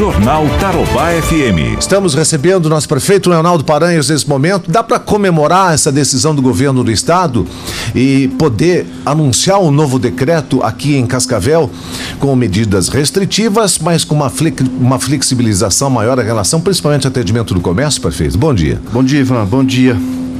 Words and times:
Jornal 0.00 0.46
Tarobá 0.58 1.10
FM. 1.10 1.78
Estamos 1.78 2.14
recebendo 2.14 2.64
o 2.64 2.68
nosso 2.70 2.88
prefeito 2.88 3.28
Leonardo 3.28 3.62
Paranhos 3.62 4.08
nesse 4.08 4.26
momento. 4.26 4.70
Dá 4.70 4.82
para 4.82 4.98
comemorar 4.98 5.74
essa 5.74 5.92
decisão 5.92 6.34
do 6.34 6.40
governo 6.40 6.82
do 6.82 6.90
estado 6.90 7.46
e 7.94 8.28
poder 8.38 8.86
anunciar 9.04 9.60
um 9.60 9.70
novo 9.70 9.98
decreto 9.98 10.62
aqui 10.62 10.96
em 10.96 11.06
Cascavel 11.06 11.70
com 12.18 12.34
medidas 12.34 12.88
restritivas, 12.88 13.78
mas 13.78 14.02
com 14.02 14.14
uma, 14.14 14.32
uma 14.80 14.98
flexibilização 14.98 15.90
maior 15.90 16.18
em 16.18 16.24
relação, 16.24 16.62
principalmente 16.62 17.06
ao 17.06 17.10
atendimento 17.10 17.52
do 17.52 17.60
comércio, 17.60 18.00
prefeito? 18.00 18.38
Bom 18.38 18.54
dia. 18.54 18.80
Bom 18.90 19.04
dia, 19.04 19.20
Ivan. 19.20 19.44
Bom 19.44 19.62
dia. 19.62 19.98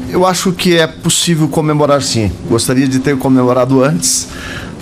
Eu 0.08 0.24
acho 0.24 0.52
que 0.52 0.78
é 0.78 0.86
possível 0.86 1.46
comemorar 1.48 2.00
sim. 2.00 2.32
Gostaria 2.48 2.88
de 2.88 2.98
ter 2.98 3.14
comemorado 3.18 3.84
antes. 3.84 4.26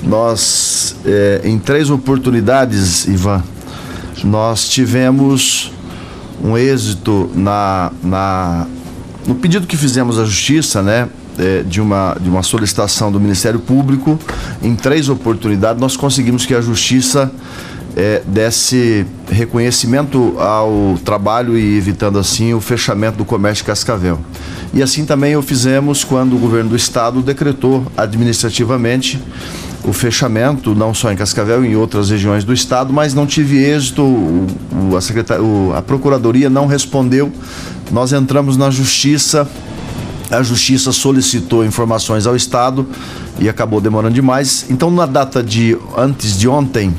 Nós, 0.04 0.94
é, 1.04 1.40
em 1.42 1.58
três 1.58 1.90
oportunidades, 1.90 3.08
Ivan, 3.08 3.42
nós 4.24 4.68
tivemos 4.68 5.72
um 6.42 6.56
êxito 6.56 7.30
na, 7.34 7.90
na, 8.02 8.66
no 9.26 9.34
pedido 9.34 9.66
que 9.66 9.76
fizemos 9.76 10.18
à 10.18 10.24
Justiça, 10.24 10.82
né? 10.82 11.08
É, 11.38 11.62
de, 11.62 11.80
uma, 11.80 12.16
de 12.20 12.28
uma 12.28 12.42
solicitação 12.42 13.12
do 13.12 13.20
Ministério 13.20 13.60
Público, 13.60 14.18
em 14.60 14.74
três 14.74 15.08
oportunidades, 15.08 15.80
nós 15.80 15.96
conseguimos 15.96 16.44
que 16.44 16.52
a 16.52 16.60
Justiça 16.60 17.30
é, 17.96 18.22
desse 18.26 19.06
reconhecimento 19.30 20.34
ao 20.38 20.98
trabalho 21.04 21.56
e 21.56 21.76
evitando 21.76 22.18
assim 22.18 22.54
o 22.54 22.60
fechamento 22.60 23.18
do 23.18 23.24
comércio 23.24 23.62
de 23.62 23.66
Cascavel. 23.66 24.18
E 24.72 24.82
assim 24.82 25.04
também 25.04 25.36
o 25.36 25.42
fizemos 25.42 26.04
quando 26.04 26.36
o 26.36 26.38
governo 26.38 26.70
do 26.70 26.76
estado 26.76 27.22
decretou 27.22 27.86
administrativamente 27.96 29.20
o 29.88 29.92
fechamento, 29.92 30.74
não 30.74 30.92
só 30.92 31.10
em 31.10 31.16
Cascavel, 31.16 31.64
em 31.64 31.74
outras 31.74 32.10
regiões 32.10 32.44
do 32.44 32.52
estado, 32.52 32.92
mas 32.92 33.14
não 33.14 33.26
tive 33.26 33.56
êxito, 33.56 34.02
o, 34.02 34.46
o, 34.90 34.96
a, 34.96 35.00
secretar, 35.00 35.40
o, 35.40 35.72
a 35.74 35.80
Procuradoria 35.80 36.50
não 36.50 36.66
respondeu. 36.66 37.32
Nós 37.90 38.12
entramos 38.12 38.56
na 38.56 38.70
Justiça, 38.70 39.48
a 40.30 40.42
Justiça 40.42 40.92
solicitou 40.92 41.64
informações 41.64 42.26
ao 42.26 42.36
Estado 42.36 42.86
e 43.38 43.48
acabou 43.48 43.80
demorando 43.80 44.14
demais. 44.14 44.66
Então, 44.68 44.90
na 44.90 45.06
data 45.06 45.42
de 45.42 45.78
antes 45.96 46.38
de 46.38 46.46
ontem, 46.46 46.94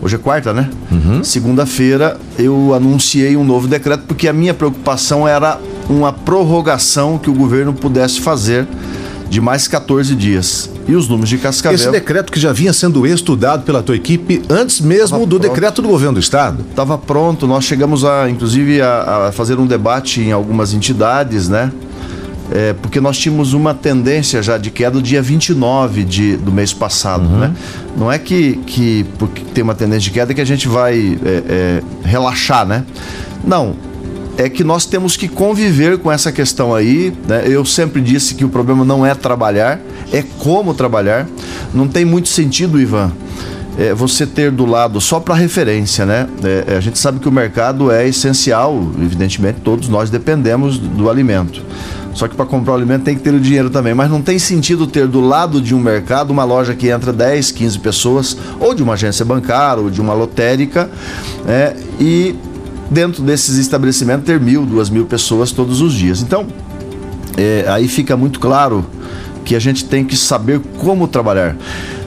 hoje 0.00 0.14
é 0.14 0.18
quarta, 0.18 0.54
né? 0.54 0.70
Uhum. 0.90 1.22
Segunda-feira, 1.22 2.18
eu 2.38 2.72
anunciei 2.72 3.36
um 3.36 3.44
novo 3.44 3.68
decreto, 3.68 4.04
porque 4.08 4.26
a 4.26 4.32
minha 4.32 4.54
preocupação 4.54 5.28
era 5.28 5.60
uma 5.86 6.14
prorrogação 6.14 7.18
que 7.18 7.28
o 7.28 7.34
governo 7.34 7.74
pudesse 7.74 8.20
fazer 8.20 8.66
de 9.28 9.38
mais 9.38 9.68
14 9.68 10.14
dias. 10.14 10.70
E 10.88 10.94
os 10.94 11.08
números 11.08 11.28
de 11.28 11.38
Cascavel. 11.38 11.74
Esse 11.74 11.90
decreto 11.90 12.32
que 12.32 12.38
já 12.38 12.52
vinha 12.52 12.72
sendo 12.72 13.06
estudado 13.06 13.64
pela 13.64 13.82
tua 13.82 13.96
equipe 13.96 14.42
antes 14.48 14.80
mesmo 14.80 15.26
do 15.26 15.38
pronto. 15.38 15.42
decreto 15.42 15.82
do 15.82 15.88
governo 15.88 16.14
do 16.14 16.20
estado? 16.20 16.64
Estava 16.70 16.96
pronto. 16.96 17.46
Nós 17.46 17.64
chegamos 17.64 18.04
a, 18.04 18.30
inclusive, 18.30 18.80
a, 18.80 19.26
a, 19.28 19.32
fazer 19.32 19.58
um 19.58 19.66
debate 19.66 20.20
em 20.20 20.32
algumas 20.32 20.72
entidades, 20.72 21.48
né? 21.48 21.72
É, 22.52 22.72
porque 22.74 23.00
nós 23.00 23.18
tínhamos 23.18 23.52
uma 23.52 23.74
tendência 23.74 24.40
já 24.40 24.56
de 24.56 24.70
queda 24.70 24.92
do 24.92 25.02
dia 25.02 25.20
29 25.20 26.04
de, 26.04 26.36
do 26.36 26.52
mês 26.52 26.72
passado, 26.72 27.24
uhum. 27.24 27.38
né? 27.38 27.52
Não 27.96 28.12
é 28.12 28.18
que, 28.18 28.56
que 28.66 29.04
porque 29.18 29.42
tem 29.52 29.64
uma 29.64 29.74
tendência 29.74 30.02
de 30.02 30.10
queda 30.12 30.32
que 30.32 30.40
a 30.40 30.44
gente 30.44 30.68
vai 30.68 31.18
é, 31.24 31.42
é, 31.48 31.82
relaxar, 32.04 32.64
né? 32.64 32.84
Não, 33.44 33.74
é 34.36 34.48
que 34.48 34.62
nós 34.62 34.84
temos 34.84 35.16
que 35.16 35.28
conviver 35.28 35.98
com 35.98 36.12
essa 36.12 36.30
questão 36.30 36.74
aí. 36.74 37.12
Né? 37.26 37.44
Eu 37.46 37.64
sempre 37.64 38.00
disse 38.00 38.34
que 38.34 38.44
o 38.44 38.48
problema 38.48 38.84
não 38.84 39.04
é 39.04 39.14
trabalhar, 39.14 39.80
é 40.12 40.22
como 40.38 40.74
trabalhar. 40.74 41.26
Não 41.72 41.88
tem 41.88 42.04
muito 42.04 42.28
sentido, 42.28 42.80
Ivan, 42.80 43.12
é, 43.78 43.94
você 43.94 44.26
ter 44.26 44.50
do 44.50 44.66
lado 44.66 45.00
só 45.00 45.20
para 45.20 45.34
referência, 45.34 46.04
né? 46.06 46.28
É, 46.42 46.74
é, 46.74 46.76
a 46.76 46.80
gente 46.80 46.98
sabe 46.98 47.18
que 47.18 47.28
o 47.28 47.32
mercado 47.32 47.90
é 47.90 48.06
essencial, 48.08 48.90
evidentemente, 49.00 49.60
todos 49.60 49.88
nós 49.88 50.10
dependemos 50.10 50.78
do, 50.78 50.88
do 50.88 51.10
alimento. 51.10 51.62
Só 52.14 52.26
que 52.26 52.34
para 52.34 52.46
comprar 52.46 52.72
o 52.72 52.76
alimento 52.76 53.04
tem 53.04 53.14
que 53.14 53.20
ter 53.20 53.34
o 53.34 53.38
dinheiro 53.38 53.68
também. 53.68 53.92
Mas 53.92 54.10
não 54.10 54.22
tem 54.22 54.38
sentido 54.38 54.86
ter 54.86 55.06
do 55.06 55.20
lado 55.20 55.60
de 55.60 55.74
um 55.74 55.78
mercado 55.78 56.30
uma 56.30 56.44
loja 56.44 56.74
que 56.74 56.88
entra 56.88 57.12
10, 57.12 57.50
15 57.52 57.78
pessoas, 57.78 58.36
ou 58.58 58.74
de 58.74 58.82
uma 58.82 58.94
agência 58.94 59.22
bancária, 59.22 59.82
ou 59.82 59.90
de 59.90 60.00
uma 60.00 60.14
lotérica, 60.14 60.90
é, 61.46 61.76
e 62.00 62.34
dentro 62.90 63.22
desses 63.22 63.56
estabelecimentos 63.56 64.24
ter 64.24 64.40
mil, 64.40 64.64
duas 64.64 64.90
mil 64.90 65.06
pessoas 65.06 65.52
todos 65.52 65.80
os 65.80 65.92
dias. 65.92 66.22
Então, 66.22 66.46
é, 67.36 67.64
aí 67.68 67.88
fica 67.88 68.16
muito 68.16 68.40
claro 68.40 68.84
que 69.44 69.54
a 69.54 69.58
gente 69.58 69.84
tem 69.84 70.04
que 70.04 70.16
saber 70.16 70.60
como 70.78 71.06
trabalhar. 71.06 71.56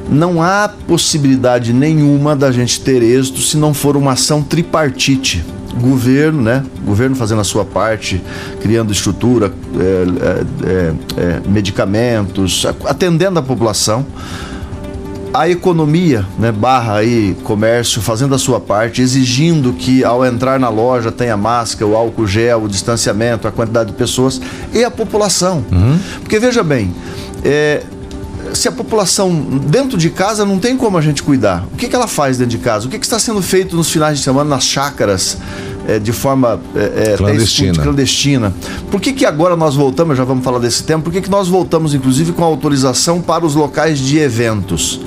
Não 0.09 0.41
há 0.41 0.69
possibilidade 0.87 1.71
nenhuma 1.71 2.35
da 2.35 2.51
gente 2.51 2.81
ter 2.81 3.01
êxito 3.03 3.39
se 3.41 3.57
não 3.57 3.73
for 3.73 3.95
uma 3.95 4.13
ação 4.13 4.41
tripartite. 4.41 5.45
Governo, 5.79 6.41
né? 6.41 6.65
Governo 6.83 7.15
fazendo 7.15 7.41
a 7.41 7.43
sua 7.43 7.63
parte, 7.63 8.19
criando 8.59 8.91
estrutura, 8.91 9.53
é, 9.79 10.05
é, 10.25 10.65
é, 10.67 10.93
é 11.21 11.41
medicamentos, 11.47 12.65
atendendo 12.85 13.37
a 13.37 13.41
população 13.41 14.05
a 15.33 15.47
economia, 15.47 16.25
né, 16.37 16.51
barra 16.51 16.97
aí 16.97 17.35
comércio, 17.43 18.01
fazendo 18.01 18.33
a 18.33 18.37
sua 18.37 18.59
parte, 18.59 19.01
exigindo 19.01 19.73
que 19.73 20.03
ao 20.03 20.25
entrar 20.25 20.59
na 20.59 20.69
loja 20.69 21.11
tenha 21.11 21.37
máscara, 21.37 21.85
o 21.89 21.95
álcool 21.95 22.25
gel, 22.25 22.63
o 22.63 22.67
distanciamento, 22.67 23.47
a 23.47 23.51
quantidade 23.51 23.91
de 23.91 23.95
pessoas 23.95 24.41
e 24.73 24.83
a 24.83 24.91
população. 24.91 25.63
Uhum. 25.71 25.99
Porque 26.21 26.39
veja 26.39 26.63
bem, 26.63 26.93
é, 27.43 27.83
se 28.53 28.67
a 28.67 28.71
população 28.71 29.31
dentro 29.65 29.97
de 29.97 30.09
casa 30.09 30.45
não 30.45 30.59
tem 30.59 30.75
como 30.75 30.97
a 30.97 31.01
gente 31.01 31.21
cuidar, 31.21 31.65
o 31.71 31.77
que, 31.77 31.87
que 31.87 31.95
ela 31.95 32.07
faz 32.07 32.37
dentro 32.37 32.57
de 32.57 32.63
casa? 32.63 32.87
O 32.87 32.89
que, 32.89 32.97
que 32.97 33.05
está 33.05 33.19
sendo 33.19 33.41
feito 33.41 33.75
nos 33.75 33.91
finais 33.91 34.17
de 34.17 34.23
semana 34.23 34.49
nas 34.49 34.63
chácaras? 34.63 35.37
É, 35.89 35.97
de 35.97 36.11
forma 36.11 36.59
é, 36.75 37.13
é 37.13 37.17
clandestina. 37.17 37.81
clandestina. 37.81 38.53
Por 38.91 39.01
que, 39.01 39.11
que 39.11 39.25
agora 39.25 39.55
nós 39.55 39.75
voltamos, 39.75 40.15
já 40.15 40.23
vamos 40.23 40.43
falar 40.43 40.59
desse 40.59 40.83
tempo, 40.83 41.05
por 41.05 41.11
que, 41.11 41.19
que 41.19 41.31
nós 41.31 41.47
voltamos, 41.47 41.95
inclusive, 41.95 42.31
com 42.31 42.43
autorização 42.43 43.19
para 43.19 43.43
os 43.43 43.55
locais 43.55 43.97
de 43.97 44.19
eventos? 44.19 45.01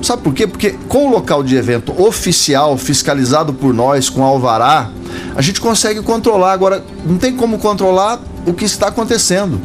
Sabe 0.00 0.22
por 0.22 0.32
quê? 0.32 0.46
Porque 0.46 0.76
com 0.86 1.08
o 1.08 1.10
local 1.10 1.42
de 1.42 1.56
evento 1.56 1.92
oficial, 2.00 2.78
fiscalizado 2.78 3.52
por 3.52 3.74
nós, 3.74 4.08
com 4.08 4.22
alvará, 4.22 4.90
a 5.34 5.42
gente 5.42 5.60
consegue 5.60 6.00
controlar. 6.02 6.52
Agora, 6.52 6.84
não 7.04 7.18
tem 7.18 7.34
como 7.34 7.58
controlar 7.58 8.20
o 8.46 8.52
que 8.52 8.64
está 8.64 8.86
acontecendo. 8.86 9.60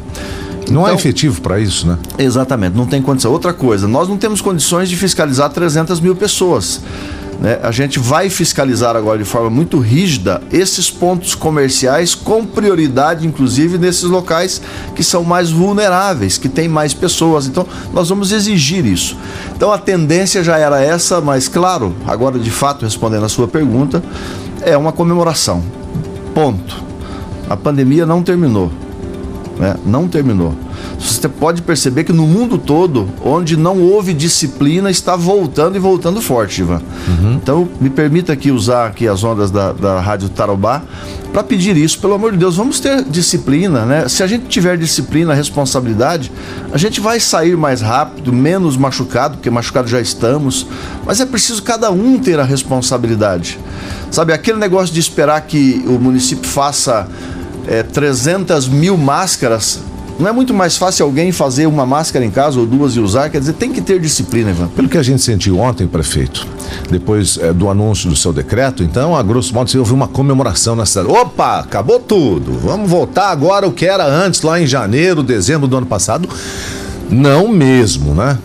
Não 0.72 0.82
é 0.82 0.86
então, 0.86 0.88
é 0.88 0.94
efetivo 0.96 1.40
para 1.42 1.60
isso, 1.60 1.86
né? 1.86 2.00
Exatamente, 2.18 2.76
não 2.76 2.88
tem 2.88 3.00
condição. 3.00 3.32
Outra 3.32 3.54
coisa, 3.54 3.88
nós 3.88 4.08
não 4.08 4.18
temos 4.18 4.42
condições 4.42 4.90
de 4.90 4.96
fiscalizar 4.96 5.52
300 5.52 6.00
mil 6.00 6.16
pessoas. 6.16 6.82
Né? 7.42 7.60
A 7.64 7.72
gente 7.72 7.98
vai 7.98 8.30
fiscalizar 8.30 8.96
agora 8.96 9.18
de 9.18 9.26
forma 9.26 9.50
muito 9.50 9.80
rígida 9.80 10.42
esses 10.52 10.92
pontos 10.92 11.34
comerciais, 11.34 12.14
com 12.14 12.46
prioridade, 12.46 13.26
inclusive, 13.26 13.80
nesses 13.80 14.04
locais 14.04 14.62
que 14.96 15.04
são 15.04 15.24
mais 15.24 15.50
vulneráveis, 15.50 16.38
que 16.38 16.48
tem 16.48 16.68
mais 16.68 16.94
pessoas. 16.94 17.48
Então, 17.48 17.66
nós 17.92 18.10
vamos 18.10 18.32
exigir 18.32 18.86
isso. 18.86 19.18
Então, 19.56 19.72
a 19.72 19.80
tendência 19.80 20.44
já 20.44 20.58
era 20.58 20.80
essa, 20.80 21.20
mas, 21.20 21.48
claro, 21.48 21.96
agora 22.06 22.38
de 22.38 22.52
fato, 22.52 22.86
respondendo 22.86 23.26
a 23.26 23.30
sua 23.30 23.48
pergunta, 23.48 24.04
é 24.62 24.78
uma 24.78 24.92
comemoração. 24.92 25.64
Ponto. 26.36 26.84
A 27.50 27.58
pandemia 27.58 28.06
não 28.06 28.22
terminou. 28.22 28.72
Né? 29.58 29.76
Não 29.84 30.08
terminou. 30.08 30.54
Você 31.00 31.28
pode 31.28 31.62
perceber 31.62 32.04
que 32.04 32.14
no 32.14 32.28
mundo 32.28 32.58
todo, 32.58 33.10
onde 33.24 33.58
não 33.58 33.82
houve 33.82 34.14
disciplina, 34.14 34.90
está 34.90 35.16
voltando 35.16 35.76
e 35.76 35.80
voltando 35.80 36.22
forte, 36.22 36.62
Ivan. 36.62 36.82
Uhum. 37.08 37.34
Então, 37.34 37.68
me 37.80 37.90
permita 37.90 38.34
aqui 38.34 38.52
usar 38.52 38.88
aqui 38.88 39.08
as 39.08 39.24
ondas 39.24 39.52
da, 39.52 39.72
da 39.74 40.00
Rádio 40.00 40.30
Tarobá 40.30 40.84
para 41.32 41.44
pedir 41.44 41.78
isso, 41.78 41.98
pelo 42.00 42.14
amor 42.14 42.34
de 42.34 42.38
Deus, 42.38 42.58
vamos 42.58 42.82
ter 42.82 43.04
disciplina, 43.04 43.86
né? 43.86 44.10
Se 44.10 44.22
a 44.22 44.28
gente 44.28 44.48
tiver 44.48 44.78
disciplina, 44.78 45.34
responsabilidade, 45.34 46.30
a 46.74 46.78
gente 46.78 47.00
vai 47.00 47.22
sair 47.22 47.56
mais 47.56 47.82
rápido, 47.82 48.34
menos 48.34 48.76
machucado, 48.76 49.38
porque 49.38 49.50
machucado 49.50 49.88
já 49.88 50.02
estamos, 50.02 50.68
mas 51.06 51.22
é 51.22 51.26
preciso 51.26 51.64
cada 51.64 51.90
um 51.90 52.20
ter 52.20 52.38
a 52.38 52.44
responsabilidade. 52.44 53.58
Sabe, 54.12 54.34
aquele 54.34 54.58
negócio 54.58 54.94
de 54.94 55.00
esperar 55.00 55.40
que 55.42 55.82
o 55.88 55.94
município 55.94 56.50
faça 56.50 57.08
é, 57.66 57.82
300 57.82 58.68
mil 58.68 58.98
máscaras 58.98 59.80
não 60.22 60.30
é 60.30 60.32
muito 60.32 60.54
mais 60.54 60.78
fácil 60.78 61.06
alguém 61.06 61.32
fazer 61.32 61.66
uma 61.66 61.86
máscara 61.86 62.24
em 62.24 62.30
casa 62.30 62.60
ou 62.60 62.66
duas 62.66 62.96
e 62.96 63.00
usar? 63.00 63.30
Quer 63.30 63.40
dizer, 63.40 63.54
tem 63.54 63.74
que 63.74 63.82
ter 63.82 64.00
disciplina, 64.00 64.52
Ivan. 64.52 64.68
Pelo 64.68 64.88
que 64.88 64.98
a 64.98 65.04
gente 65.04 65.22
sentiu 65.22 65.60
ontem, 65.60 65.88
prefeito, 65.88 66.48
depois 66.90 67.40
é, 67.42 67.52
do 67.52 67.70
anúncio 67.70 68.08
do 68.08 68.16
seu 68.16 68.32
decreto, 68.32 68.84
então, 68.84 69.16
a 69.16 69.24
grosso 69.24 69.54
modo, 69.54 69.70
você 69.70 69.80
ouviu 69.80 69.96
uma 69.96 70.08
comemoração 70.08 70.76
na 70.76 70.86
cidade. 70.86 71.10
Opa, 71.10 71.60
acabou 71.60 72.00
tudo. 72.00 72.54
Vamos 72.60 72.90
voltar 72.90 73.30
agora 73.30 73.68
o 73.68 73.72
que 73.72 73.86
era 73.86 74.06
antes, 74.06 74.44
lá 74.44 74.62
em 74.62 74.68
janeiro, 74.68 75.24
dezembro 75.24 75.68
do 75.68 75.76
ano 75.76 75.88
passado. 75.88 76.30
Não 77.10 77.48
mesmo, 77.48 78.14
né? 78.14 78.38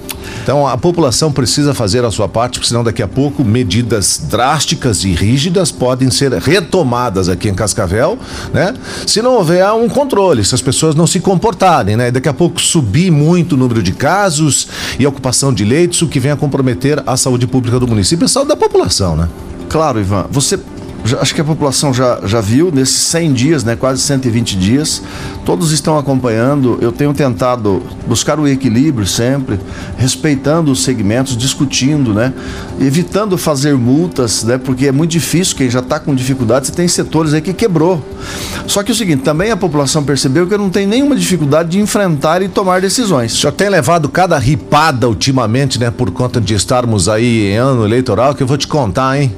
Então 0.47 0.65
a 0.65 0.79
população 0.79 1.33
precisa 1.33 1.75
fazer 1.75 2.05
a 2.05 2.11
sua 2.13 2.29
parte, 2.29 2.53
porque 2.53 2.69
senão 2.69 2.85
daqui 2.85 3.03
a 3.03 3.09
pouco 3.09 3.45
medidas 3.45 4.23
drásticas 4.31 5.03
e 5.03 5.11
rígidas 5.11 5.73
podem 5.73 6.09
ser 6.09 6.33
retomadas 6.35 7.29
aqui 7.29 7.49
em 7.49 7.55
Cascavel, 7.55 8.17
né? 8.55 8.73
Se 9.09 9.21
não 9.21 9.33
houver 9.33 9.69
um 9.73 9.89
controle, 9.89 10.45
se 10.45 10.55
as 10.55 10.63
pessoas 10.63 10.95
não 10.95 11.05
se 11.05 11.19
comportarem, 11.19 11.97
né? 11.97 12.07
E 12.07 12.11
daqui 12.13 12.29
a 12.29 12.33
pouco 12.33 12.61
subir 12.61 13.11
muito 13.11 13.57
o 13.57 13.59
número 13.59 13.83
de 13.83 13.91
casos 13.91 14.69
e 15.01 15.05
ocupação 15.05 15.53
de 15.53 15.65
leitos, 15.65 16.01
o 16.03 16.07
que 16.07 16.21
vem 16.21 16.31
a 16.31 16.37
comprometer 16.37 17.03
a 17.05 17.17
saúde 17.17 17.49
pública 17.49 17.81
do 17.81 17.89
município 17.89 18.23
e 18.23 18.27
a 18.27 18.29
saúde 18.29 18.51
da 18.51 18.57
população, 18.57 19.17
né? 19.17 19.29
Claro, 19.69 19.99
Ivan. 19.99 20.27
Você 20.31 20.61
já, 21.07 21.21
acho 21.21 21.35
que 21.35 21.41
a 21.41 21.45
população 21.45 21.93
já, 21.93 22.21
já 22.25 22.41
viu 22.41 22.71
nesses 22.73 22.97
100 22.97 23.33
dias, 23.33 23.65
né, 23.65 23.77
quase 23.77 24.03
120 24.03 24.57
dias. 24.57 25.03
Todos 25.45 25.73
estão 25.73 25.99
acompanhando. 25.99 26.79
Eu 26.81 26.93
tenho 26.93 27.13
tentado 27.15 27.83
buscar 28.07 28.39
o 28.39 28.47
equilíbrio 28.47 29.07
sempre, 29.07 29.59
respeitando 29.97 30.71
os 30.71 30.83
segmentos, 30.83 31.37
discutindo, 31.37 32.13
né, 32.13 32.33
evitando 32.81 33.39
fazer 33.39 33.75
multas, 33.75 34.45
né, 34.45 34.59
porque 34.59 34.87
é 34.87 34.93
muito 34.93 35.11
difícil. 35.11 35.57
Quem 35.57 35.71
já 35.71 35.81
está 35.81 35.99
com 35.99 36.15
dificuldade, 36.15 36.67
você 36.67 36.73
tem 36.73 36.89
setores 36.89 37.33
aí 37.35 37.41
que 37.41 37.53
quebrou. 37.53 38.05
Só 38.67 38.83
que 38.83 38.91
é 38.91 38.95
o 38.95 38.97
seguinte, 38.97 39.23
também 39.23 39.51
a 39.51 39.57
população 39.57 40.03
percebeu 40.03 40.47
que 40.47 40.57
não 40.57 40.71
tenho 40.71 40.89
nenhuma 40.89 41.15
dificuldade 41.15 41.71
de 41.71 41.81
enfrentar 41.81 42.43
e 42.43 42.49
tomar 42.49 42.81
decisões. 42.81 43.33
Senhor 43.33 43.53
tem 43.53 43.69
levado 43.69 44.09
cada 44.09 44.39
ripada 44.39 45.09
ultimamente, 45.09 45.79
né, 45.79 45.91
por 45.91 46.11
conta 46.11 46.41
de 46.41 46.55
estarmos 46.55 47.09
aí 47.09 47.53
em 47.53 47.57
ano 47.57 47.85
eleitoral, 47.85 48.35
que 48.35 48.43
eu 48.43 48.47
vou 48.47 48.57
te 48.57 48.67
contar, 48.67 49.21
hein? 49.21 49.33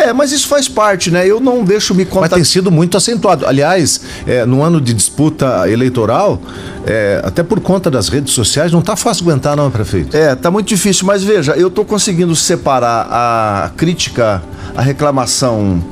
É, 0.00 0.12
mas 0.14 0.32
isso 0.32 0.48
faz 0.48 0.66
parte, 0.66 1.10
né? 1.10 1.26
Eu 1.26 1.40
não 1.40 1.62
deixo 1.62 1.94
me 1.94 2.06
contar. 2.06 2.20
Mas 2.22 2.30
tem 2.30 2.44
sido 2.44 2.70
muito 2.70 2.96
acentuado. 2.96 3.46
Aliás, 3.46 4.00
é, 4.26 4.46
no 4.46 4.62
ano 4.62 4.80
de 4.80 4.94
disputa 4.94 5.68
eleitoral, 5.70 6.40
é, 6.86 7.20
até 7.22 7.42
por 7.42 7.60
conta 7.60 7.90
das 7.90 8.08
redes 8.08 8.32
sociais, 8.32 8.72
não 8.72 8.80
está 8.80 8.96
fácil 8.96 9.24
aguentar, 9.24 9.54
não, 9.54 9.70
prefeito? 9.70 10.16
É, 10.16 10.34
tá 10.34 10.50
muito 10.50 10.68
difícil, 10.68 11.06
mas 11.06 11.22
veja, 11.22 11.52
eu 11.52 11.68
estou 11.68 11.84
conseguindo 11.84 12.34
separar 12.34 13.06
a 13.10 13.70
crítica, 13.76 14.42
a 14.74 14.80
reclamação 14.80 15.84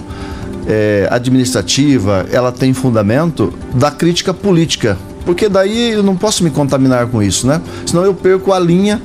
é, 0.66 1.06
administrativa, 1.10 2.24
ela 2.32 2.50
tem 2.50 2.72
fundamento, 2.72 3.52
da 3.74 3.90
crítica 3.90 4.32
política. 4.32 4.96
Porque 5.26 5.46
daí 5.46 5.90
eu 5.90 6.02
não 6.02 6.16
posso 6.16 6.42
me 6.42 6.48
contaminar 6.48 7.06
com 7.08 7.22
isso, 7.22 7.46
né? 7.46 7.60
Senão 7.84 8.02
eu 8.02 8.14
perco 8.14 8.50
a 8.50 8.58
linha 8.58 9.02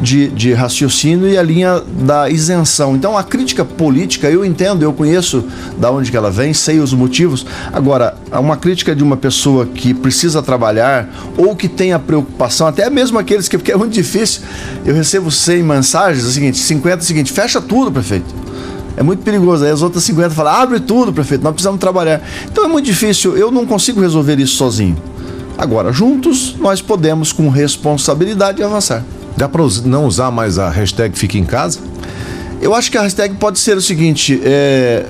de, 0.00 0.28
de 0.28 0.52
raciocínio 0.52 1.28
e 1.28 1.36
a 1.36 1.42
linha 1.42 1.82
da 2.00 2.30
isenção. 2.30 2.94
Então 2.94 3.16
a 3.16 3.22
crítica 3.22 3.64
política, 3.64 4.30
eu 4.30 4.44
entendo, 4.44 4.82
eu 4.82 4.92
conheço 4.92 5.44
da 5.78 5.90
onde 5.90 6.10
que 6.10 6.16
ela 6.16 6.30
vem, 6.30 6.54
sei 6.54 6.78
os 6.78 6.92
motivos. 6.92 7.44
Agora, 7.72 8.16
uma 8.32 8.56
crítica 8.56 8.94
de 8.94 9.02
uma 9.02 9.16
pessoa 9.16 9.66
que 9.66 9.92
precisa 9.92 10.42
trabalhar 10.42 11.08
ou 11.36 11.54
que 11.54 11.68
tenha 11.68 11.98
preocupação, 11.98 12.66
até 12.66 12.88
mesmo 12.88 13.18
aqueles 13.18 13.48
que 13.48 13.58
porque 13.58 13.72
é 13.72 13.76
muito 13.76 13.92
difícil. 13.92 14.42
Eu 14.84 14.94
recebo 14.94 15.30
100 15.30 15.62
mensagens, 15.62 16.24
é 16.24 16.28
o 16.28 16.30
seguinte, 16.30 16.58
50 16.58 16.96
é 16.96 16.98
o 16.98 17.04
seguinte, 17.04 17.32
fecha 17.32 17.60
tudo, 17.60 17.90
prefeito. 17.90 18.34
É 18.96 19.02
muito 19.02 19.22
perigoso. 19.22 19.64
Aí 19.64 19.70
as 19.70 19.82
outras 19.82 20.02
50 20.04 20.30
falam, 20.30 20.52
abre 20.52 20.80
tudo, 20.80 21.12
prefeito, 21.12 21.42
nós 21.42 21.52
precisamos 21.52 21.80
trabalhar. 21.80 22.20
Então 22.50 22.64
é 22.64 22.68
muito 22.68 22.84
difícil, 22.84 23.36
eu 23.36 23.50
não 23.50 23.66
consigo 23.66 24.00
resolver 24.00 24.38
isso 24.38 24.56
sozinho. 24.56 24.96
Agora, 25.56 25.92
juntos, 25.92 26.54
nós 26.58 26.80
podemos, 26.80 27.32
com 27.32 27.48
responsabilidade, 27.48 28.62
avançar. 28.62 29.04
Dá 29.38 29.48
para 29.48 29.62
não 29.84 30.04
usar 30.04 30.32
mais 30.32 30.58
a 30.58 30.68
hashtag 30.68 31.16
Fique 31.16 31.38
em 31.38 31.44
Casa? 31.44 31.78
Eu 32.60 32.74
acho 32.74 32.90
que 32.90 32.98
a 32.98 33.02
hashtag 33.02 33.36
pode 33.36 33.60
ser 33.60 33.76
o 33.76 33.80
seguinte: 33.80 34.40
é, 34.44 35.06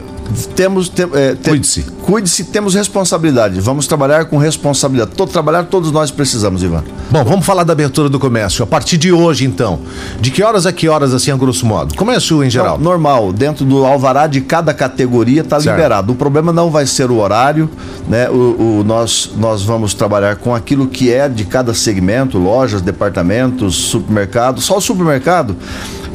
temos. 0.54 0.88
Te, 0.88 1.02
é, 1.14 1.34
te, 1.34 1.50
cuide-se. 1.50 1.82
Cuide-se, 2.02 2.44
temos 2.44 2.74
responsabilidade. 2.74 3.60
Vamos 3.60 3.86
trabalhar 3.86 4.26
com 4.26 4.38
responsabilidade. 4.38 5.12
Todo 5.16 5.30
trabalhar, 5.30 5.64
todos 5.64 5.90
nós 5.90 6.10
precisamos, 6.10 6.62
Ivan. 6.62 6.84
Bom, 7.10 7.24
vamos 7.24 7.44
falar 7.44 7.64
da 7.64 7.72
abertura 7.72 8.08
do 8.08 8.18
comércio. 8.18 8.62
A 8.62 8.66
partir 8.66 8.96
de 8.96 9.12
hoje, 9.12 9.44
então. 9.44 9.80
De 10.20 10.30
que 10.30 10.42
horas 10.42 10.66
a 10.66 10.72
que 10.72 10.88
horas, 10.88 11.14
assim, 11.14 11.30
a 11.30 11.36
grosso 11.36 11.66
modo? 11.66 11.94
Comércio 11.94 12.42
em 12.42 12.50
geral? 12.50 12.76
Não, 12.76 12.84
normal. 12.84 13.32
Dentro 13.32 13.64
do 13.64 13.84
alvará 13.84 14.26
de 14.26 14.40
cada 14.40 14.72
categoria 14.74 15.42
está 15.42 15.58
liberado. 15.58 16.12
O 16.12 16.16
problema 16.16 16.52
não 16.52 16.70
vai 16.70 16.86
ser 16.86 17.10
o 17.10 17.18
horário, 17.18 17.70
né? 18.08 18.28
O, 18.28 18.80
o, 18.80 18.84
nós, 18.84 19.30
nós 19.36 19.62
vamos 19.62 19.94
trabalhar 19.94 20.36
com 20.36 20.54
aquilo 20.54 20.86
que 20.86 21.12
é 21.12 21.28
de 21.28 21.44
cada 21.44 21.74
segmento, 21.74 22.38
lojas, 22.38 22.82
departamentos, 22.82 23.74
supermercado. 23.76 24.60
Só 24.60 24.78
o 24.78 24.80
supermercado 24.80 25.56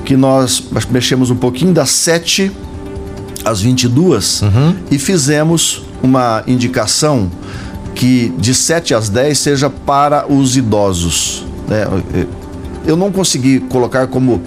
que 0.04 0.18
nós 0.18 0.64
mexemos 0.90 1.30
um 1.30 1.36
pouquinho 1.36 1.74
das 1.74 1.90
sete 1.90 2.52
às 3.46 3.62
22 3.62 4.42
uhum. 4.42 4.76
e 4.92 4.98
fizemos 4.98 5.84
uma 6.02 6.44
indicação 6.48 7.30
que 7.96 8.34
de 8.38 8.54
7 8.54 8.94
às 8.94 9.10
10 9.10 9.38
seja 9.38 9.70
para 9.70 10.32
os 10.32 10.58
idosos. 10.58 11.46
Né? 11.68 11.86
Eu 12.86 12.98
não 12.98 13.12
consegui 13.12 13.60
colocar 13.60 14.08
como 14.08 14.42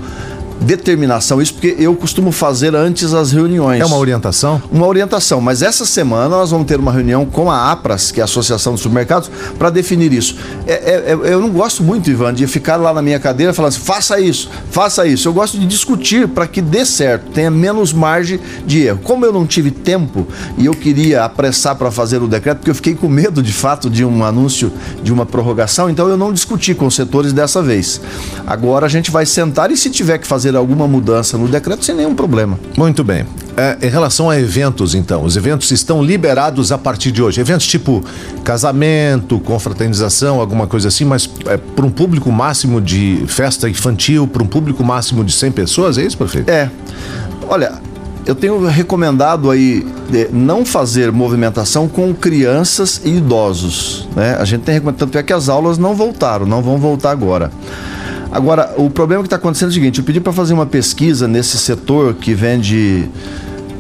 determinação 0.61 1.41
isso, 1.41 1.55
porque 1.55 1.77
eu 1.79 1.95
costumo 1.95 2.33
fazer 2.33 2.75
antes 2.75 3.13
as 3.13 3.33
reuniões. 3.33 3.81
É 3.81 3.85
uma 3.85 3.97
orientação? 3.97 4.63
Uma 4.71 4.87
orientação, 4.87 5.41
mas 5.41 5.63
essa 5.63 5.85
semana 5.85 6.29
nós 6.29 6.51
vamos 6.51 6.67
ter 6.67 6.79
uma 6.79 6.93
reunião 6.93 7.25
com 7.27 7.51
a 7.51 7.71
APRAS, 7.73 8.11
que 8.11 8.21
é 8.21 8.23
a 8.23 8.25
Associação 8.25 8.73
dos 8.73 8.83
Supermercados, 8.83 9.31
para 9.59 9.71
definir 9.71 10.13
isso. 10.13 10.37
É, 10.67 10.73
é, 10.73 11.13
é, 11.13 11.35
eu 11.35 11.41
não 11.41 11.51
gosto 11.51 11.83
muito, 11.83 12.11
Ivan, 12.11 12.35
de 12.35 12.47
ficar 12.47 12.77
lá 12.77 12.93
na 12.93 13.03
minha 13.03 13.19
cadeira 13.19 13.53
falando 13.53 13.71
assim, 13.71 13.81
faça 13.81 14.21
isso, 14.21 14.51
faça 14.71 15.07
isso. 15.07 15.29
Eu 15.29 15.33
gosto 15.33 15.59
de 15.59 15.67
discutir 15.67 16.29
para 16.29 16.47
que 16.47 16.61
dê 16.61 16.85
certo, 16.85 17.31
tenha 17.31 17.51
menos 17.51 17.93
margem 17.93 18.41
de 18.67 18.83
erro. 18.83 19.01
Como 19.03 19.25
eu 19.25 19.33
não 19.33 19.47
tive 19.47 19.71
tempo 19.71 20.27
e 20.59 20.67
eu 20.67 20.75
queria 20.75 21.25
apressar 21.25 21.77
para 21.77 21.91
fazer 21.91 22.23
o 22.23 22.29
decreto, 22.29 22.59
porque 22.59 22.71
eu 22.71 22.75
fiquei 22.75 22.95
com 22.95 23.09
medo 23.09 23.43
de 23.43 23.53
fato 23.53 23.89
de 23.89 24.05
um 24.05 24.25
anúncio 24.25 24.73
de 25.03 25.13
uma 25.13 25.27
prorrogação, 25.27 25.89
então 25.89 26.09
eu 26.09 26.17
não 26.17 26.33
discuti 26.33 26.75
com 26.75 26.87
os 26.87 26.95
setores 26.95 27.33
dessa 27.33 27.63
vez. 27.63 28.01
Agora 28.47 28.87
a 28.87 28.89
gente 28.89 29.11
vai 29.11 29.27
sentar 29.27 29.71
e 29.71 29.77
se 29.77 29.91
tiver 29.91 30.19
que 30.19 30.27
fazer 30.27 30.46
fazer 30.47 30.57
alguma 30.57 30.87
mudança 30.87 31.37
no 31.37 31.49
decreto 31.49 31.85
sem 31.85 31.95
nenhum 31.95 32.15
problema. 32.15 32.59
Muito 32.77 33.03
bem. 33.03 33.25
É, 33.57 33.79
em 33.83 33.89
relação 33.89 34.31
a 34.31 34.39
eventos, 34.39 34.95
então, 34.95 35.25
os 35.25 35.37
eventos 35.37 35.71
estão 35.71 36.03
liberados 36.03 36.71
a 36.71 36.79
partir 36.79 37.11
de 37.11 37.23
hoje. 37.23 37.41
Eventos 37.41 37.67
tipo 37.67 38.05
casamento, 38.45 39.41
confraternização, 39.41 40.41
alguma 40.41 40.67
coisa 40.67 40.89
assim, 40.89 41.05
mas 41.05 41.29
é, 41.47 41.57
para 41.57 41.85
um 41.85 41.91
público 41.91 42.31
máximo 42.31 42.81
de 42.81 43.25
festa 43.27 43.69
infantil, 43.69 44.29
para 44.29 44.43
um 44.43 44.47
público 44.47 44.85
máximo 44.85 45.25
de 45.25 45.33
100 45.33 45.53
pessoas, 45.53 45.99
é 45.99 46.03
isso, 46.03 46.17
prefeito? 46.17 46.49
É. 46.49 46.71
Olha, 47.49 47.81
eu 48.27 48.35
tenho 48.35 48.65
recomendado 48.67 49.51
aí 49.51 49.87
não 50.33 50.65
fazer 50.65 51.11
movimentação 51.11 51.89
com 51.89 52.15
crianças 52.15 53.01
e 53.05 53.17
idosos. 53.17 54.07
Né? 54.15 54.37
A 54.39 54.45
gente 54.45 54.63
tem 54.63 54.75
recomendado, 54.75 55.01
tanto 55.01 55.19
é 55.19 55.23
que 55.23 55.33
as 55.33 55.49
aulas 55.49 55.79
não 55.79 55.95
voltaram, 55.95 56.47
não 56.47 56.63
vão 56.63 56.79
voltar 56.79 57.11
agora. 57.11 57.51
Agora, 58.31 58.75
o 58.77 58.91
problema 58.91 59.23
que 59.23 59.27
está 59.27 59.37
acontecendo 59.37 59.69
é 59.69 59.71
o 59.71 59.75
seguinte: 59.75 59.99
eu 59.99 60.05
pedi 60.05 60.21
para 60.21 60.33
fazer 60.33 60.55
uma 60.55 60.67
pesquisa 60.67 61.27
nesse 61.29 61.59
setor 61.59 62.15
que 62.15 62.35
vende 62.35 63.09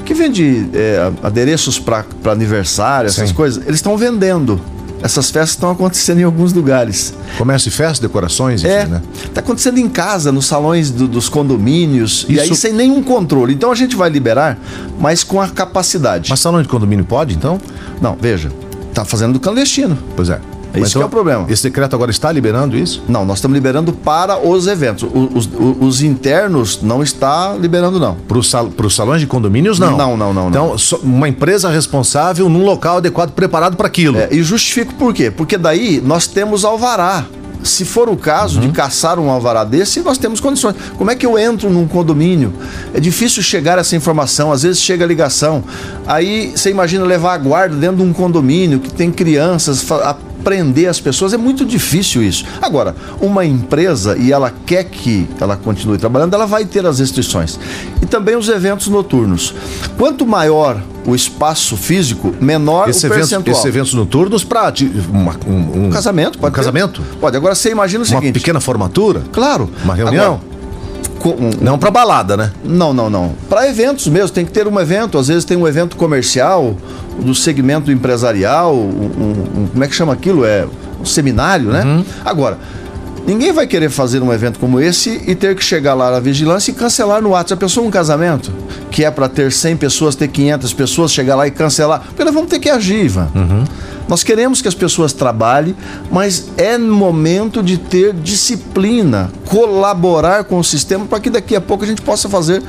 que 0.04 0.14
vende 0.14 0.68
é, 0.72 1.12
adereços 1.22 1.80
para 1.80 2.04
aniversário, 2.26 3.08
essas 3.08 3.30
Sim. 3.30 3.34
coisas. 3.34 3.64
Eles 3.64 3.76
estão 3.76 3.96
vendendo. 3.96 4.60
Essas 5.02 5.30
festas 5.30 5.50
estão 5.50 5.70
acontecendo 5.70 6.20
em 6.20 6.22
alguns 6.22 6.52
lugares. 6.52 7.12
Comércio 7.36 7.68
e 7.68 7.72
festa, 7.72 8.06
decorações, 8.06 8.64
enfim, 8.64 8.72
é, 8.72 8.86
né? 8.86 9.02
Está 9.24 9.40
acontecendo 9.40 9.78
em 9.78 9.88
casa, 9.88 10.32
nos 10.32 10.46
salões 10.46 10.90
do, 10.90 11.06
dos 11.06 11.28
condomínios, 11.28 12.20
Isso... 12.28 12.32
e 12.32 12.40
aí 12.40 12.56
sem 12.56 12.72
nenhum 12.72 13.02
controle. 13.02 13.52
Então 13.52 13.70
a 13.70 13.74
gente 13.74 13.94
vai 13.94 14.08
liberar, 14.08 14.58
mas 14.98 15.22
com 15.22 15.40
a 15.40 15.48
capacidade. 15.48 16.30
Mas 16.30 16.40
salão 16.40 16.62
de 16.62 16.68
condomínio 16.68 17.04
pode, 17.04 17.34
então? 17.34 17.60
Não, 18.00 18.16
veja, 18.18 18.50
está 18.88 19.04
fazendo 19.04 19.34
do 19.34 19.40
clandestino. 19.40 19.98
Pois 20.16 20.30
é. 20.30 20.40
Isso 20.80 20.90
então, 20.90 21.00
que 21.00 21.04
é 21.04 21.06
o 21.06 21.10
problema. 21.10 21.46
Esse 21.48 21.64
decreto 21.64 21.94
agora 21.94 22.10
está 22.10 22.30
liberando 22.30 22.76
isso? 22.76 23.02
Não, 23.08 23.24
nós 23.24 23.38
estamos 23.38 23.54
liberando 23.54 23.92
para 23.92 24.38
os 24.38 24.66
eventos. 24.66 25.02
Os, 25.02 25.46
os, 25.46 25.80
os 25.80 26.02
internos 26.02 26.80
não 26.82 27.02
está 27.02 27.54
liberando, 27.54 27.98
não. 27.98 28.14
Para 28.14 28.38
os 28.38 28.48
sal, 28.48 28.70
salões 28.90 29.20
de 29.20 29.26
condomínios, 29.26 29.78
não? 29.78 29.96
Não, 29.96 30.16
não, 30.16 30.32
não. 30.32 30.48
Então, 30.48 30.76
não. 30.92 30.98
uma 31.02 31.28
empresa 31.28 31.68
responsável 31.68 32.48
num 32.48 32.64
local 32.64 32.98
adequado, 32.98 33.32
preparado 33.32 33.76
para 33.76 33.86
aquilo. 33.86 34.18
É, 34.18 34.28
e 34.30 34.42
justifico 34.42 34.94
por 34.94 35.12
quê? 35.12 35.30
Porque 35.30 35.58
daí 35.58 36.02
nós 36.04 36.26
temos 36.26 36.64
alvará 36.64 37.26
se 37.66 37.84
for 37.84 38.08
o 38.08 38.16
caso 38.16 38.60
uhum. 38.60 38.68
de 38.68 38.72
caçar 38.72 39.18
um 39.18 39.30
alvará 39.30 39.64
desse, 39.64 40.00
nós 40.00 40.18
temos 40.18 40.40
condições. 40.40 40.76
Como 40.96 41.10
é 41.10 41.16
que 41.16 41.26
eu 41.26 41.38
entro 41.38 41.68
num 41.68 41.86
condomínio? 41.86 42.52
É 42.94 43.00
difícil 43.00 43.42
chegar 43.42 43.78
essa 43.78 43.96
informação, 43.96 44.52
às 44.52 44.62
vezes 44.62 44.80
chega 44.80 45.04
a 45.04 45.08
ligação. 45.08 45.64
Aí 46.06 46.52
você 46.54 46.70
imagina 46.70 47.04
levar 47.04 47.34
a 47.34 47.38
guarda 47.38 47.76
dentro 47.76 47.96
de 47.96 48.02
um 48.02 48.12
condomínio 48.12 48.78
que 48.78 48.92
tem 48.92 49.10
crianças, 49.10 49.84
prender 50.42 50.88
as 50.88 51.00
pessoas, 51.00 51.32
é 51.32 51.36
muito 51.36 51.64
difícil 51.64 52.22
isso. 52.22 52.44
Agora, 52.60 52.94
uma 53.20 53.44
empresa 53.44 54.16
e 54.16 54.32
ela 54.32 54.52
quer 54.64 54.84
que 54.84 55.28
ela 55.40 55.56
continue 55.56 55.98
trabalhando, 55.98 56.34
ela 56.34 56.46
vai 56.46 56.64
ter 56.64 56.86
as 56.86 56.98
restrições. 56.98 57.58
E 58.02 58.06
também 58.06 58.36
os 58.36 58.48
eventos 58.48 58.88
noturnos. 58.88 59.54
Quanto 59.96 60.26
maior 60.26 60.80
o 61.06 61.14
espaço 61.14 61.76
físico, 61.76 62.34
menor 62.40 62.88
esse 62.88 63.06
o 63.06 63.08
evento, 63.08 63.18
percentual. 63.18 63.52
Esses 63.52 63.64
eventos 63.64 63.94
noturnos 63.94 64.44
para 64.44 64.72
um, 65.46 65.86
um, 65.86 65.90
casamento, 65.90 66.38
pode 66.38 66.52
um 66.52 66.56
casamento? 66.56 67.02
Pode. 67.20 67.36
Agora 67.36 67.54
você 67.54 67.70
imagina 67.70 68.02
o 68.02 68.06
uma 68.06 68.06
seguinte. 68.06 68.36
Uma 68.36 68.40
pequena 68.40 68.60
formatura? 68.60 69.22
Claro. 69.32 69.70
Uma 69.84 69.94
reunião? 69.94 70.34
Agora, 70.34 70.55
não 71.60 71.78
para 71.78 71.90
balada, 71.90 72.36
né? 72.36 72.52
Não, 72.64 72.92
não, 72.92 73.10
não. 73.10 73.34
Para 73.48 73.68
eventos 73.68 74.06
mesmo, 74.08 74.30
tem 74.30 74.44
que 74.44 74.52
ter 74.52 74.66
um 74.66 74.78
evento. 74.78 75.18
Às 75.18 75.28
vezes 75.28 75.44
tem 75.44 75.56
um 75.56 75.66
evento 75.66 75.96
comercial, 75.96 76.76
do 77.18 77.34
segmento 77.34 77.90
empresarial, 77.90 78.74
um, 78.74 79.56
um, 79.56 79.68
como 79.72 79.84
é 79.84 79.88
que 79.88 79.94
chama 79.94 80.12
aquilo? 80.12 80.44
É 80.44 80.66
um 81.00 81.04
seminário, 81.04 81.70
né? 81.70 81.82
Uhum. 81.82 82.04
Agora, 82.24 82.58
ninguém 83.26 83.52
vai 83.52 83.66
querer 83.66 83.90
fazer 83.90 84.22
um 84.22 84.32
evento 84.32 84.58
como 84.58 84.80
esse 84.80 85.22
e 85.26 85.34
ter 85.34 85.54
que 85.54 85.64
chegar 85.64 85.94
lá 85.94 86.10
na 86.10 86.20
vigilância 86.20 86.70
e 86.70 86.74
cancelar 86.74 87.22
no 87.22 87.34
ato. 87.34 87.50
Já 87.50 87.56
pensou 87.56 87.86
um 87.86 87.90
casamento 87.90 88.52
que 88.90 89.04
é 89.04 89.10
para 89.10 89.28
ter 89.28 89.50
100 89.50 89.76
pessoas, 89.76 90.14
ter 90.14 90.28
500 90.28 90.72
pessoas, 90.72 91.12
chegar 91.12 91.36
lá 91.36 91.46
e 91.46 91.50
cancelar? 91.50 92.00
Porque 92.00 92.24
nós 92.24 92.34
vamos 92.34 92.50
ter 92.50 92.58
que 92.58 92.68
agir, 92.68 93.04
Ivan. 93.04 93.28
Uhum. 93.34 93.64
Nós 94.08 94.22
queremos 94.22 94.62
que 94.62 94.68
as 94.68 94.74
pessoas 94.74 95.12
trabalhem, 95.12 95.74
mas 96.10 96.50
é 96.56 96.78
momento 96.78 97.62
de 97.62 97.76
ter 97.76 98.14
disciplina, 98.14 99.30
colaborar 99.46 100.44
com 100.44 100.58
o 100.58 100.64
sistema 100.64 101.04
para 101.06 101.20
que 101.20 101.30
daqui 101.30 101.56
a 101.56 101.60
pouco 101.60 101.84
a 101.84 101.86
gente 101.86 102.02
possa 102.02 102.28
fazer 102.28 102.62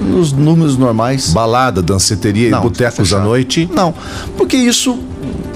nos 0.00 0.32
números 0.32 0.76
normais. 0.76 1.30
Balada, 1.32 1.82
danceteria 1.82 2.48
e 2.48 2.60
botecos 2.60 3.12
à 3.12 3.20
noite? 3.20 3.68
Não, 3.72 3.94
porque 4.36 4.56
isso 4.56 4.98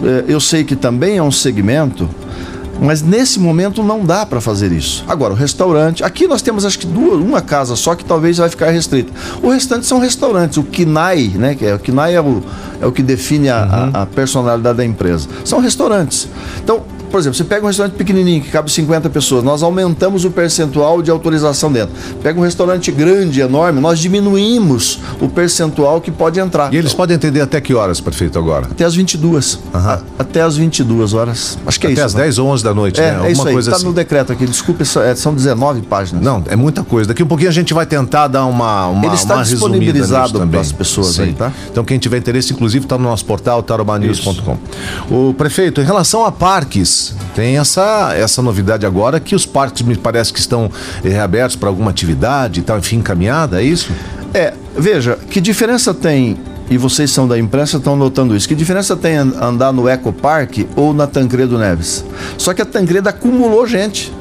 é, 0.02 0.24
eu 0.28 0.40
sei 0.40 0.64
que 0.64 0.76
também 0.76 1.16
é 1.16 1.22
um 1.22 1.32
segmento 1.32 2.08
mas 2.81 3.02
nesse 3.02 3.38
momento 3.38 3.83
não 3.83 4.04
dá 4.04 4.26
para 4.26 4.40
fazer 4.40 4.73
isso. 4.73 5.04
Agora, 5.09 5.33
o 5.33 5.37
restaurante, 5.37 6.02
aqui 6.02 6.26
nós 6.26 6.43
temos 6.43 6.64
acho 6.64 6.78
que 6.78 6.87
duas, 6.87 7.21
uma 7.21 7.40
casa 7.40 7.76
só 7.76 7.95
que 7.95 8.04
talvez 8.04 8.38
vai 8.38 8.49
ficar 8.49 8.71
restrita. 8.71 9.12
O 9.43 9.50
restante 9.50 9.87
são 9.87 9.99
restaurantes. 9.99 10.59
O 10.59 10.62
KINAI, 10.62 11.33
né, 11.35 11.54
que 11.54 11.64
é 11.64 11.75
o 11.75 11.78
KINAI 11.78 12.14
é 12.14 12.21
o, 12.21 12.43
é 12.81 12.87
o 12.87 12.93
que 12.93 13.02
define 13.02 13.49
a, 13.49 13.62
uhum. 13.62 13.90
a, 13.93 14.02
a 14.02 14.07
personalidade 14.07 14.76
da 14.76 14.85
empresa. 14.85 15.28
São 15.45 15.61
restaurantes. 15.61 16.28
Então, 16.62 16.83
por 17.14 17.21
exemplo, 17.21 17.37
você 17.37 17.44
pega 17.44 17.62
um 17.62 17.68
restaurante 17.68 17.94
pequenininho 17.94 18.42
que 18.42 18.50
cabe 18.50 18.68
50 18.73 19.09
pessoas, 19.09 19.44
nós 19.44 19.62
aumentamos 19.62 20.25
o 20.25 20.33
percentual 20.33 21.00
de 21.00 21.12
autorização 21.12 21.71
dentro. 21.71 21.94
Pega 22.21 22.40
um 22.40 22.42
restaurante 22.42 22.90
grande, 22.90 23.40
enorme, 23.40 23.80
nós 23.80 24.00
diminuímos 24.00 24.99
o 25.21 25.28
percentual 25.28 26.00
que 26.00 26.11
pode 26.11 26.40
entrar. 26.40 26.75
E 26.75 26.76
eles 26.76 26.92
podem 26.92 27.14
atender 27.14 27.40
até 27.40 27.61
que 27.61 27.73
horas, 27.73 28.00
prefeito, 28.00 28.37
agora? 28.37 28.66
Até 28.66 28.85
as 28.85 28.97
22. 28.97 29.54
Uhum. 29.54 29.61
A, 29.75 30.00
até 30.18 30.40
as 30.40 30.56
22 30.56 31.14
horas. 31.14 31.56
Acho 31.64 31.78
que 31.78 31.87
é 31.87 31.90
até 31.90 32.04
isso. 32.04 32.16
Até 32.16 32.23
as 32.23 32.37
10 32.37 32.38
ou 32.40 32.49
11 32.49 32.64
da 32.64 32.75
noite, 32.75 33.00
é, 33.00 33.12
né? 33.12 33.28
É 33.28 33.30
isso 33.30 33.47
aí, 33.47 33.56
está 33.59 33.76
assim. 33.76 33.85
no 33.85 33.92
decreto 33.92 34.33
aqui. 34.33 34.44
Desculpe, 34.44 34.83
é, 34.83 35.14
são 35.14 35.33
19 35.33 35.83
páginas. 35.83 36.21
Não, 36.21 36.42
é 36.49 36.56
muita 36.56 36.83
coisa. 36.83 37.06
Daqui 37.06 37.23
um 37.23 37.28
pouquinho 37.28 37.50
a 37.50 37.52
gente 37.52 37.73
vai 37.73 37.87
tentar 37.87 38.26
dar 38.26 38.44
uma, 38.47 38.88
uma 38.88 39.06
Ele 39.06 39.14
está 39.14 39.37
uma 39.37 39.44
disponibilizado 39.44 40.44
para 40.49 40.61
as 40.61 40.73
pessoas 40.73 41.14
Sim. 41.14 41.23
aí, 41.23 41.33
tá? 41.33 41.52
Então 41.71 41.85
quem 41.85 41.97
tiver 41.97 42.18
interesse, 42.18 42.52
inclusive, 42.52 42.87
está 42.87 42.99
no 42.99 43.04
nosso 43.04 43.25
portal, 43.25 43.62
tarobanews.com. 43.62 44.59
O 45.09 45.33
prefeito, 45.33 45.80
em 45.80 45.85
relação 45.85 46.26
a 46.26 46.33
parques, 46.33 47.03
tem 47.34 47.58
essa 47.58 48.14
essa, 48.14 48.40
novidade 48.42 48.87
agora 48.87 49.18
que 49.18 49.34
os 49.34 49.44
parques 49.44 49.82
me 49.82 49.96
parece 49.96 50.32
que 50.32 50.38
estão 50.38 50.70
eh, 51.04 51.08
reabertos 51.08 51.56
para 51.56 51.68
alguma 51.68 51.90
atividade 51.90 52.61
e 52.61 52.62
tal, 52.62 52.78
enfim, 52.78 52.96
encaminhada, 52.96 53.61
é 53.61 53.64
isso? 53.64 53.90
É, 54.32 54.52
veja, 54.76 55.18
que 55.30 55.40
diferença 55.40 55.92
tem 55.92 56.38
e 56.68 56.78
vocês 56.78 57.11
são 57.11 57.28
da 57.28 57.38
imprensa 57.38 57.76
estão 57.76 57.94
notando 57.94 58.34
isso. 58.34 58.49
Que 58.49 58.54
diferença 58.54 58.96
tem 58.96 59.16
andar 59.16 59.73
no 59.73 59.88
Eco 59.88 60.12
Park 60.12 60.58
ou 60.75 60.94
na 60.94 61.06
Tancredo 61.06 61.58
Neves? 61.58 62.04
Só 62.38 62.54
que 62.54 62.62
a 62.62 62.64
Tancredo 62.64 63.08
acumulou 63.08 63.66
gente. 63.66 64.12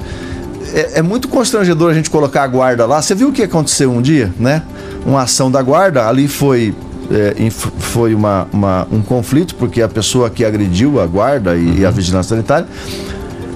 É, 0.73 0.99
é, 0.99 1.01
muito 1.01 1.27
constrangedor 1.27 1.91
a 1.91 1.93
gente 1.93 2.09
colocar 2.09 2.43
a 2.43 2.47
guarda 2.47 2.85
lá. 2.85 3.01
Você 3.01 3.15
viu 3.15 3.29
o 3.29 3.31
que 3.31 3.43
aconteceu 3.43 3.91
um 3.91 4.01
dia, 4.01 4.33
né? 4.37 4.61
Uma 5.05 5.21
ação 5.21 5.49
da 5.49 5.61
guarda, 5.61 6.07
ali 6.07 6.27
foi 6.27 6.75
é, 7.11 7.49
foi 7.49 8.13
uma, 8.13 8.47
uma, 8.51 8.87
um 8.91 9.01
conflito, 9.01 9.55
porque 9.55 9.81
a 9.81 9.87
pessoa 9.87 10.29
que 10.29 10.43
agrediu 10.43 10.99
a 10.99 11.05
guarda 11.05 11.55
e, 11.55 11.65
uhum. 11.65 11.75
e 11.77 11.85
a 11.85 11.91
vigilância 11.91 12.35
sanitária 12.35 12.67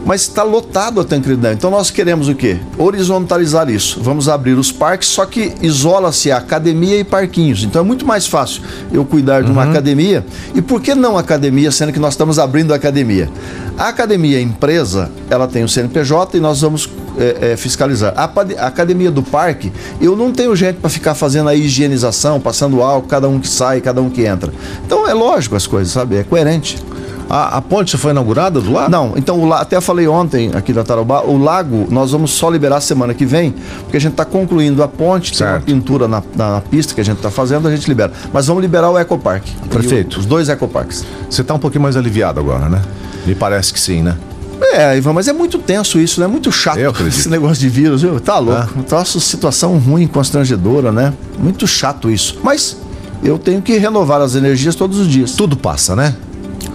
mas 0.07 0.21
está 0.21 0.41
lotado 0.41 1.01
a 1.01 1.03
Tancredão. 1.03 1.51
Então 1.51 1.69
nós 1.69 1.91
queremos 1.91 2.29
o 2.29 2.33
quê? 2.33 2.57
Horizontalizar 2.77 3.69
isso. 3.69 3.99
Vamos 4.01 4.29
abrir 4.29 4.53
os 4.53 4.71
parques, 4.71 5.09
só 5.09 5.25
que 5.25 5.53
isola-se 5.61 6.31
a 6.31 6.37
academia 6.37 6.97
e 6.97 7.03
parquinhos. 7.03 7.65
Então 7.65 7.81
é 7.81 7.83
muito 7.83 8.05
mais 8.05 8.25
fácil 8.25 8.61
eu 8.93 9.03
cuidar 9.03 9.43
de 9.43 9.51
uma 9.51 9.65
uhum. 9.65 9.69
academia. 9.69 10.25
E 10.55 10.61
por 10.61 10.81
que 10.81 10.95
não 10.95 11.17
academia, 11.17 11.71
sendo 11.71 11.91
que 11.91 11.99
nós 11.99 12.13
estamos 12.13 12.39
abrindo 12.39 12.71
a 12.71 12.77
academia? 12.77 13.29
A 13.77 13.89
academia, 13.89 14.37
a 14.37 14.41
empresa, 14.41 15.11
ela 15.29 15.45
tem 15.45 15.65
o 15.65 15.67
CNPJ 15.67 16.37
e 16.37 16.39
nós 16.39 16.61
vamos 16.61 16.89
é, 17.17 17.51
é, 17.51 17.57
fiscalizar. 17.57 18.13
A, 18.15 18.23
a, 18.23 18.67
academia 18.67 19.11
do 19.11 19.21
parque, 19.21 19.73
eu 19.99 20.15
não 20.15 20.31
tenho 20.31 20.55
gente 20.55 20.77
para 20.77 20.89
ficar 20.89 21.15
fazendo 21.15 21.49
a 21.49 21.55
higienização, 21.55 22.39
passando 22.39 22.81
álcool, 22.81 23.09
cada 23.09 23.27
um 23.27 23.39
que 23.41 23.47
sai, 23.49 23.81
cada 23.81 24.01
um 24.01 24.09
que 24.09 24.25
entra. 24.25 24.53
Então 24.85 25.05
é 25.05 25.13
lógico 25.13 25.55
as 25.55 25.67
coisas, 25.67 25.91
sabe? 25.91 26.15
É 26.15 26.23
coerente. 26.23 26.81
A, 27.29 27.57
a 27.57 27.61
ponte 27.61 27.97
foi 27.97 28.11
inaugurada 28.11 28.61
do 28.61 28.71
lado? 28.71 28.89
Não, 28.89 29.13
então 29.15 29.39
o, 29.39 29.53
até 29.53 29.79
falei 29.81 30.07
ontem 30.07 30.51
aqui 30.53 30.71
da 30.71 30.83
Tarobá, 30.83 31.21
o 31.21 31.37
lago 31.37 31.87
nós 31.89 32.11
vamos 32.11 32.31
só 32.31 32.49
liberar 32.49 32.79
semana 32.81 33.13
que 33.13 33.25
vem, 33.25 33.53
porque 33.81 33.97
a 33.97 33.99
gente 33.99 34.13
está 34.13 34.25
concluindo 34.25 34.81
a 34.81 34.87
ponte, 34.87 35.35
certo. 35.35 35.65
tem 35.65 35.73
uma 35.73 35.81
pintura 35.81 36.07
na, 36.07 36.23
na, 36.35 36.61
pista 36.61 36.93
que 36.93 37.01
a 37.01 37.03
gente 37.03 37.17
está 37.17 37.29
fazendo, 37.29 37.67
a 37.67 37.75
gente 37.75 37.87
libera. 37.87 38.11
Mas 38.31 38.47
vamos 38.47 38.61
liberar 38.61 38.89
o 38.89 38.97
Ecopark. 38.97 39.43
Perfeito. 39.69 40.19
os 40.19 40.25
dois 40.25 40.49
Ecoparks. 40.49 41.05
Você 41.29 41.41
está 41.41 41.53
um 41.53 41.59
pouquinho 41.59 41.81
mais 41.81 41.97
aliviado 41.97 42.39
agora, 42.39 42.69
né? 42.69 42.81
Me 43.25 43.35
parece 43.35 43.73
que 43.73 43.79
sim, 43.79 44.01
né? 44.01 44.15
É, 44.59 44.97
Ivan, 44.97 45.13
mas 45.13 45.27
é 45.27 45.33
muito 45.33 45.59
tenso 45.59 45.99
isso, 45.99 46.19
né? 46.19 46.27
Muito 46.27 46.51
chato 46.51 46.79
esse 47.07 47.29
negócio 47.29 47.57
de 47.57 47.69
vírus, 47.69 48.01
viu? 48.01 48.19
Tá 48.19 48.39
louco. 48.39 48.73
É. 48.79 48.91
Nossa 48.91 49.19
situação 49.19 49.77
ruim, 49.77 50.07
constrangedora, 50.07 50.91
né? 50.91 51.13
Muito 51.37 51.67
chato 51.67 52.09
isso. 52.09 52.39
Mas 52.43 52.77
eu 53.23 53.37
tenho 53.37 53.61
que 53.61 53.77
renovar 53.77 54.21
as 54.21 54.35
energias 54.35 54.75
todos 54.75 54.99
os 54.99 55.07
dias. 55.07 55.33
Tudo 55.33 55.55
passa, 55.55 55.95
né? 55.95 56.15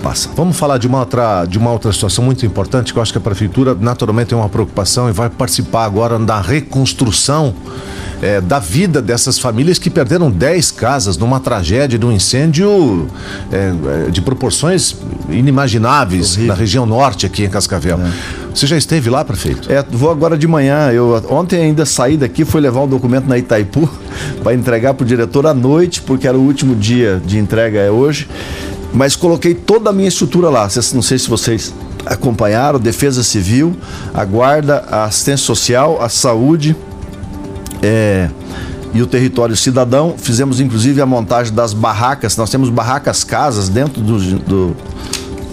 Passa. 0.03 0.29
Vamos 0.35 0.59
falar 0.59 0.79
de 0.79 0.87
uma 0.87 1.01
outra, 1.01 1.45
de 1.47 1.57
uma 1.57 1.71
outra 1.71 1.93
situação 1.93 2.25
muito 2.25 2.45
importante 2.45 2.93
que 2.93 2.99
eu 2.99 3.03
acho 3.03 3.13
que 3.13 3.19
a 3.19 3.21
prefeitura 3.21 3.75
naturalmente 3.75 4.29
tem 4.29 4.39
uma 4.39 4.49
preocupação 4.49 5.09
e 5.09 5.13
vai 5.13 5.31
participar 5.31 5.85
agora 5.85 6.19
da 6.19 6.41
reconstrução 6.41 7.55
é, 8.21 8.41
da 8.41 8.59
vida 8.59 9.03
dessas 9.03 9.39
famílias 9.39 9.79
que 9.79 9.91
perderam 9.91 10.31
10 10.31 10.71
casas 10.73 11.17
numa 11.17 11.41
tragédia 11.41 11.99
de 11.99 12.07
um 12.07 12.13
incêndio 12.13 13.09
é, 13.51 14.11
de 14.11 14.23
proporções 14.23 14.97
inimagináveis 15.29 16.33
Horrível. 16.33 16.47
na 16.47 16.55
região 16.55 16.87
norte 16.87 17.27
aqui 17.27 17.45
em 17.45 17.51
Cascavel. 17.51 17.99
É. 18.01 18.13
Você 18.55 18.67
já 18.67 18.77
esteve 18.77 19.09
lá, 19.09 19.25
prefeito? 19.25 19.73
É, 19.73 19.85
vou 19.91 20.11
agora 20.11 20.37
de 20.37 20.47
manhã. 20.47 20.91
Eu 20.93 21.21
ontem 21.31 21.61
ainda 21.61 21.87
saí 21.87 22.17
daqui, 22.17 22.45
fui 22.45 22.61
levar 22.61 22.83
um 22.83 22.89
documento 22.89 23.27
na 23.27 23.39
Itaipu 23.39 23.89
para 24.43 24.55
entregar 24.55 24.95
para 24.95 25.05
o 25.05 25.07
diretor 25.07 25.47
à 25.47 25.55
noite, 25.55 26.03
porque 26.03 26.29
era 26.29 26.37
o 26.37 26.43
último 26.43 26.77
dia 26.77 27.21
de 27.25 27.39
entrega 27.39 27.81
é 27.81 27.91
hoje 27.91 28.29
mas 28.93 29.17
coloquei 29.17 29.55
toda 29.55 29.91
a 29.91 29.93
minha 29.93 30.09
estrutura 30.09 30.49
lá. 30.51 30.69
Não 30.95 31.03
sei 31.03 31.19
se 31.19 31.29
vocês 31.29 31.73
acompanharam, 32.05 32.79
Defesa 32.79 33.23
Civil, 33.23 33.75
a 34.13 34.25
Guarda, 34.25 34.85
a 34.91 35.05
Assistência 35.05 35.47
Social, 35.47 36.03
a 36.03 36.09
Saúde 36.09 36.77
é, 37.83 38.29
e 38.93 39.01
o 39.01 39.07
Território 39.07 39.57
Cidadão. 39.57 40.15
Fizemos 40.19 40.61
inclusive 40.61 41.01
a 41.01 41.07
montagem 41.07 41.55
das 41.55 41.73
barracas. 41.73 42.37
Nós 42.37 42.51
temos 42.51 42.69
barracas 42.69 43.25
casas 43.25 43.69
dentro 43.69 44.03
do, 44.03 44.19
do, 44.39 44.77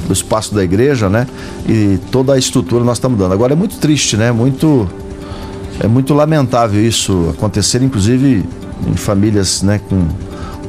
do 0.08 0.14
espaço 0.14 0.54
da 0.54 0.64
igreja, 0.64 1.10
né? 1.10 1.28
E 1.68 2.00
toda 2.12 2.34
a 2.34 2.38
estrutura 2.38 2.84
nós 2.84 2.98
estamos 2.98 3.18
dando. 3.18 3.34
Agora 3.34 3.54
é 3.54 3.56
muito 3.56 3.78
triste, 3.78 4.18
né? 4.18 4.32
Muito 4.32 4.90
é 5.80 5.88
muito 5.88 6.14
lamentável 6.14 6.84
isso 6.84 7.30
acontecer, 7.30 7.82
inclusive 7.82 8.44
em 8.86 8.96
famílias, 8.96 9.62
né, 9.62 9.80
com, 9.90 10.08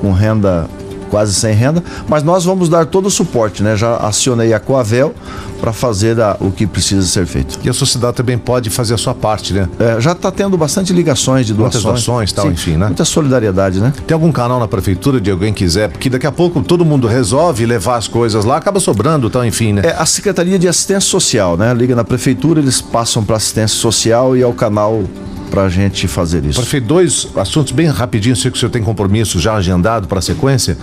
com 0.00 0.12
renda 0.12 0.68
quase 1.10 1.34
sem 1.34 1.54
renda, 1.54 1.82
mas 2.08 2.22
nós 2.22 2.44
vamos 2.44 2.68
dar 2.68 2.86
todo 2.86 3.06
o 3.06 3.10
suporte, 3.10 3.62
né? 3.62 3.76
Já 3.76 3.96
acionei 3.96 4.54
a 4.54 4.60
Coavel 4.60 5.14
para 5.60 5.72
fazer 5.72 6.18
a, 6.20 6.36
o 6.40 6.50
que 6.50 6.66
precisa 6.66 7.06
ser 7.06 7.26
feito. 7.26 7.58
E 7.62 7.68
a 7.68 7.72
sociedade 7.72 8.16
também 8.16 8.38
pode 8.38 8.70
fazer 8.70 8.94
a 8.94 8.98
sua 8.98 9.14
parte, 9.14 9.52
né? 9.52 9.68
É, 9.78 10.00
já 10.00 10.12
está 10.12 10.30
tendo 10.30 10.56
bastante 10.56 10.92
ligações 10.92 11.46
de 11.46 11.52
doações. 11.52 11.84
Muitas 11.84 12.04
doações, 12.04 12.32
tal, 12.32 12.46
Sim, 12.46 12.52
enfim, 12.52 12.76
né? 12.76 12.86
Muita 12.86 13.04
solidariedade, 13.04 13.80
né? 13.80 13.92
Tem 14.06 14.14
algum 14.14 14.32
canal 14.32 14.58
na 14.58 14.68
prefeitura 14.68 15.20
de 15.20 15.30
alguém 15.30 15.52
quiser? 15.52 15.90
Porque 15.90 16.08
daqui 16.08 16.26
a 16.26 16.32
pouco 16.32 16.62
todo 16.62 16.84
mundo 16.84 17.06
resolve 17.06 17.66
levar 17.66 17.96
as 17.96 18.08
coisas 18.08 18.44
lá, 18.44 18.56
acaba 18.56 18.80
sobrando, 18.80 19.28
tal, 19.28 19.44
enfim, 19.44 19.72
né? 19.72 19.82
É 19.84 19.96
a 19.98 20.06
Secretaria 20.06 20.58
de 20.58 20.68
Assistência 20.68 21.10
Social, 21.10 21.56
né? 21.56 21.74
Liga 21.74 21.94
na 21.94 22.04
prefeitura, 22.04 22.60
eles 22.60 22.80
passam 22.80 23.24
para 23.24 23.36
assistência 23.36 23.76
social 23.76 24.36
e 24.36 24.42
ao 24.42 24.52
canal 24.52 25.04
para 25.50 25.64
a 25.64 25.69
gente 25.69 26.07
fazer 26.07 26.45
isso. 26.45 26.61
Prefeito, 26.61 26.87
dois 26.87 27.28
assuntos 27.37 27.73
bem 27.73 27.88
rapidinho, 27.88 28.37
sei 28.37 28.50
que 28.50 28.57
o 28.57 28.61
senhor 28.61 28.71
tem 28.71 28.83
compromisso 28.83 29.38
já 29.40 29.54
agendado 29.54 30.07
para 30.07 30.21
a 30.21 30.23
sequência. 30.23 30.78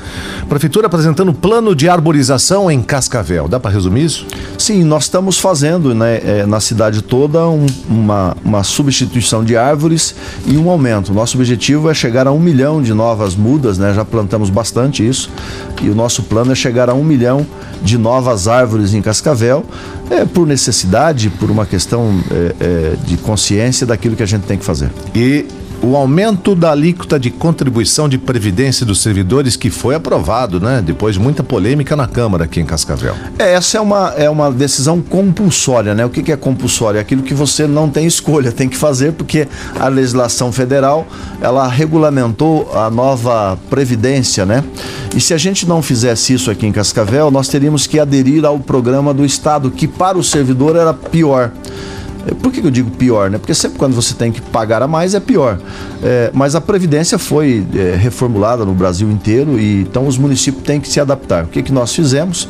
Prefeitura 0.48 0.88
apresentando 0.88 1.34
plano 1.34 1.76
de 1.76 1.88
arborização 1.90 2.70
em 2.70 2.82
Cascavel. 2.82 3.48
Dá 3.48 3.60
para 3.60 3.72
resumir 3.72 4.06
isso? 4.06 4.28
Sim, 4.58 4.84
nós 4.84 5.04
estamos 5.04 5.40
fazendo 5.40 5.96
né, 5.96 6.20
é, 6.24 6.46
na 6.46 6.60
cidade 6.60 7.02
toda 7.02 7.48
um, 7.48 7.66
uma, 7.90 8.36
uma 8.44 8.64
substituição 8.64 9.44
de 9.44 9.56
árvores 9.56 10.14
e 10.46 10.58
um 10.58 10.70
aumento. 10.70 11.14
Nosso 11.14 11.38
objetivo 11.38 11.90
é 11.90 11.94
chegar 11.94 12.28
a 12.28 12.32
um 12.32 12.40
milhão 12.40 12.82
de 12.82 12.94
novas 12.94 13.36
mudas, 13.36 13.78
né? 13.78 13.94
Já 13.94 14.04
plantamos 14.04 14.50
bastante 14.50 15.08
isso. 15.08 15.30
E 15.82 15.90
o 15.90 15.96
nosso 15.96 16.24
plano 16.24 16.52
é 16.52 16.56
chegar 16.56 16.90
a 16.90 16.94
um 16.94 17.04
milhão 17.04 17.46
de 17.82 17.98
novas 17.98 18.48
árvores 18.48 18.94
em 18.94 19.02
Cascavel, 19.02 19.64
é, 20.10 20.26
por 20.26 20.48
necessidade, 20.48 21.30
por 21.30 21.52
uma 21.52 21.66
questão 21.66 22.20
é, 22.32 22.56
é, 22.60 22.96
de 23.06 23.18
consciência 23.18 23.86
daquilo 23.86 24.16
que 24.16 24.24
a 24.24 24.26
gente 24.26 24.44
tem 24.44 24.57
que 24.58 24.66
fazer. 24.66 24.92
E 25.16 25.46
o 25.82 25.96
aumento 25.96 26.56
da 26.56 26.72
alíquota 26.72 27.20
de 27.20 27.30
contribuição 27.30 28.10
de 28.10 28.18
previdência 28.18 28.86
dos 28.86 29.02
servidores 29.02 29.56
que 29.56 29.70
foi 29.70 29.96
aprovado, 29.96 30.60
né? 30.60 30.82
Depois 30.84 31.16
de 31.16 31.22
muita 31.22 31.44
polêmica 31.44 31.96
na 31.96 32.08
Câmara 32.08 32.46
aqui 32.46 32.60
em 32.60 32.66
Cascavel. 32.66 33.16
É, 33.38 33.54
essa 33.54 33.78
é 33.78 33.82
uma, 33.82 34.14
é 34.18 34.30
uma 34.30 34.52
decisão 34.52 35.02
compulsória, 35.02 35.94
né? 35.94 36.06
O 36.06 36.10
que, 36.10 36.24
que 36.24 36.32
é 36.32 36.38
compulsória? 36.38 37.00
É 37.00 37.02
aquilo 37.02 37.22
que 37.22 37.34
você 37.34 37.68
não 37.68 37.90
tem 37.90 38.06
escolha, 38.06 38.52
tem 38.52 38.68
que 38.68 38.78
fazer 38.78 39.14
porque 39.14 39.48
a 39.80 39.88
legislação 39.88 40.52
federal 40.52 41.06
ela 41.42 41.68
regulamentou 41.68 42.72
a 42.74 42.90
nova 42.90 43.58
previdência, 43.70 44.46
né? 44.46 44.64
E 45.16 45.22
se 45.22 45.34
a 45.34 45.38
gente 45.38 45.68
não 45.68 45.82
fizesse 45.82 46.34
isso 46.34 46.50
aqui 46.50 46.66
em 46.66 46.72
Cascavel, 46.72 47.30
nós 47.30 47.48
teríamos 47.48 47.88
que 47.88 48.00
aderir 48.00 48.46
ao 48.46 48.60
programa 48.60 49.14
do 49.14 49.24
Estado, 49.24 49.70
que 49.72 49.88
para 49.88 50.18
o 50.18 50.24
servidor 50.24 50.76
era 50.76 50.94
pior. 50.94 51.52
Por 52.36 52.52
que 52.52 52.66
eu 52.66 52.72
digo 52.72 52.92
pior? 52.92 53.30
Né? 53.30 53.38
Porque 53.38 53.54
sempre 53.54 53.78
quando 53.78 53.94
você 53.94 54.14
tem 54.14 54.32
que 54.32 54.42
pagar 54.42 54.82
a 54.82 54.88
mais 54.88 55.14
é 55.14 55.20
pior. 55.20 55.60
É, 56.04 56.32
mas 56.34 56.56
a 56.56 56.62
Previdência 56.62 57.18
foi 57.18 57.66
é, 57.76 57.96
reformulada 57.96 58.66
no 58.66 58.74
Brasil 58.74 59.10
inteiro 59.10 59.60
e 59.60 59.82
então 59.82 60.08
os 60.08 60.18
municípios 60.18 60.64
têm 60.64 60.80
que 60.80 60.88
se 60.88 61.00
adaptar. 61.00 61.46
O 61.46 61.48
que, 61.48 61.62
que 61.62 61.72
nós 61.72 61.94
fizemos? 61.94 62.48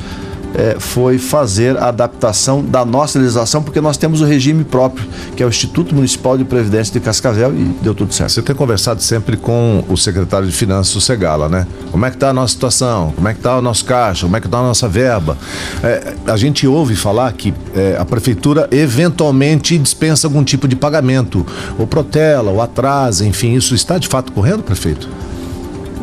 É, 0.58 0.78
foi 0.80 1.20
fazer 1.20 1.78
a 1.78 1.90
adaptação 1.90 2.66
da 2.66 2.84
nossa 2.84 3.20
legislação, 3.20 3.62
porque 3.62 3.80
nós 3.80 3.96
temos 3.96 4.22
o 4.22 4.26
regime 4.26 4.64
próprio, 4.64 5.08
que 5.36 5.44
é 5.44 5.46
o 5.46 5.50
Instituto 5.50 5.94
Municipal 5.94 6.36
de 6.36 6.44
Previdência 6.44 6.92
de 6.92 7.00
Cascavel, 7.00 7.54
e 7.54 7.64
deu 7.82 7.94
tudo 7.94 8.12
certo. 8.12 8.32
Você 8.32 8.42
tem 8.42 8.56
conversado 8.56 9.02
sempre 9.04 9.38
com 9.38 9.84
o 9.88 9.96
secretário 9.96 10.48
de 10.48 10.54
Finanças, 10.54 10.96
o 10.96 11.00
Segala, 11.00 11.48
né? 11.48 11.68
Como 11.92 12.04
é 12.04 12.10
que 12.10 12.16
está 12.16 12.30
a 12.30 12.34
nossa 12.34 12.54
situação? 12.54 13.14
Como 13.16 13.28
é 13.28 13.34
que 13.34 13.40
está 13.40 13.58
o 13.58 13.62
nosso 13.62 13.86
caixa? 13.86 14.26
Como 14.26 14.36
é 14.36 14.42
que 14.42 14.48
está 14.48 14.58
a 14.58 14.64
nossa 14.64 14.88
verba? 14.88 15.38
É, 15.84 16.16
a 16.26 16.36
gente 16.36 16.66
ouve 16.66 16.96
falar 16.96 17.32
que 17.34 17.54
é, 17.76 17.96
a 18.00 18.04
prefeitura 18.04 18.68
eventualmente 18.72 19.78
dispensa 19.78 20.26
algum 20.26 20.44
tipo 20.44 20.68
de 20.68 20.76
pagamento, 20.76 21.46
ou 21.78 21.86
protela, 21.86 22.50
ou 22.50 22.62
atrasa, 22.62 23.26
enfim, 23.26 23.54
isso 23.54 23.76
está 23.76 24.00
de 24.00 24.08
fato 24.08 24.32
correndo, 24.32 24.64
prefeito? 24.64 25.08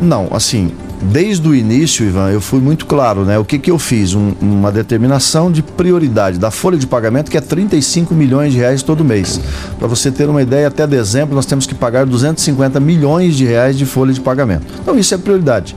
Não, 0.01 0.29
assim, 0.31 0.71
desde 1.01 1.47
o 1.47 1.53
início, 1.53 2.05
Ivan, 2.05 2.29
eu 2.31 2.41
fui 2.41 2.59
muito 2.59 2.85
claro, 2.85 3.25
né? 3.25 3.37
O 3.37 3.45
que, 3.45 3.59
que 3.59 3.69
eu 3.69 3.77
fiz? 3.77 4.13
Um, 4.13 4.33
uma 4.41 4.71
determinação 4.71 5.51
de 5.51 5.61
prioridade 5.61 6.37
da 6.37 6.51
folha 6.51 6.77
de 6.77 6.87
pagamento, 6.87 7.29
que 7.29 7.37
é 7.37 7.41
35 7.41 8.13
milhões 8.13 8.53
de 8.53 8.59
reais 8.59 8.81
todo 8.81 9.03
mês. 9.03 9.39
Para 9.77 9.87
você 9.87 10.11
ter 10.11 10.29
uma 10.29 10.41
ideia, 10.41 10.67
até 10.67 10.87
dezembro 10.87 11.35
nós 11.35 11.45
temos 11.45 11.67
que 11.67 11.75
pagar 11.75 12.05
250 12.05 12.79
milhões 12.79 13.35
de 13.35 13.45
reais 13.45 13.77
de 13.77 13.85
folha 13.85 14.13
de 14.13 14.21
pagamento. 14.21 14.65
Então 14.81 14.97
isso 14.97 15.13
é 15.13 15.17
prioridade. 15.17 15.75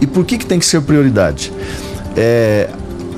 E 0.00 0.06
por 0.06 0.24
que, 0.24 0.36
que 0.38 0.46
tem 0.46 0.58
que 0.58 0.66
ser 0.66 0.80
prioridade? 0.82 1.52
É, 2.16 2.68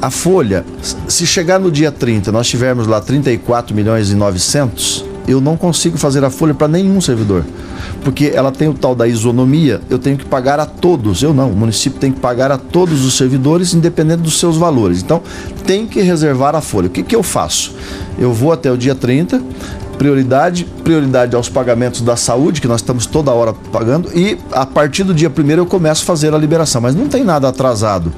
a 0.00 0.10
folha, 0.10 0.64
se 1.08 1.26
chegar 1.26 1.58
no 1.58 1.70
dia 1.70 1.90
30, 1.90 2.30
nós 2.30 2.46
tivermos 2.46 2.86
lá 2.86 3.00
34 3.00 3.74
milhões 3.74 4.10
e 4.10 4.14
900, 4.14 5.04
eu 5.28 5.40
não 5.40 5.56
consigo 5.56 5.96
fazer 5.98 6.24
a 6.24 6.30
folha 6.30 6.54
para 6.54 6.66
nenhum 6.66 7.00
servidor 7.00 7.44
porque 8.02 8.32
ela 8.34 8.50
tem 8.50 8.68
o 8.68 8.74
tal 8.74 8.94
da 8.94 9.06
isonomia, 9.06 9.80
eu 9.90 9.98
tenho 9.98 10.16
que 10.16 10.24
pagar 10.24 10.60
a 10.60 10.66
todos. 10.66 11.22
Eu 11.22 11.34
não, 11.34 11.50
o 11.50 11.56
município 11.56 11.98
tem 11.98 12.12
que 12.12 12.20
pagar 12.20 12.50
a 12.50 12.58
todos 12.58 13.04
os 13.04 13.16
servidores, 13.16 13.74
independente 13.74 14.22
dos 14.22 14.38
seus 14.38 14.56
valores. 14.56 15.02
Então, 15.02 15.22
tem 15.66 15.86
que 15.86 16.00
reservar 16.00 16.54
a 16.54 16.60
folha. 16.60 16.86
O 16.86 16.90
que, 16.90 17.02
que 17.02 17.14
eu 17.14 17.22
faço? 17.22 17.74
Eu 18.18 18.32
vou 18.32 18.52
até 18.52 18.70
o 18.70 18.76
dia 18.76 18.94
30, 18.94 19.42
prioridade, 19.98 20.64
prioridade 20.84 21.34
aos 21.34 21.48
pagamentos 21.48 22.00
da 22.00 22.16
saúde, 22.16 22.60
que 22.60 22.68
nós 22.68 22.80
estamos 22.80 23.04
toda 23.04 23.32
hora 23.32 23.52
pagando, 23.52 24.10
e 24.14 24.38
a 24.52 24.64
partir 24.64 25.02
do 25.02 25.12
dia 25.12 25.28
1 25.28 25.50
eu 25.50 25.66
começo 25.66 26.02
a 26.02 26.06
fazer 26.06 26.32
a 26.32 26.38
liberação, 26.38 26.80
mas 26.80 26.94
não 26.94 27.08
tem 27.08 27.24
nada 27.24 27.48
atrasado 27.48 28.12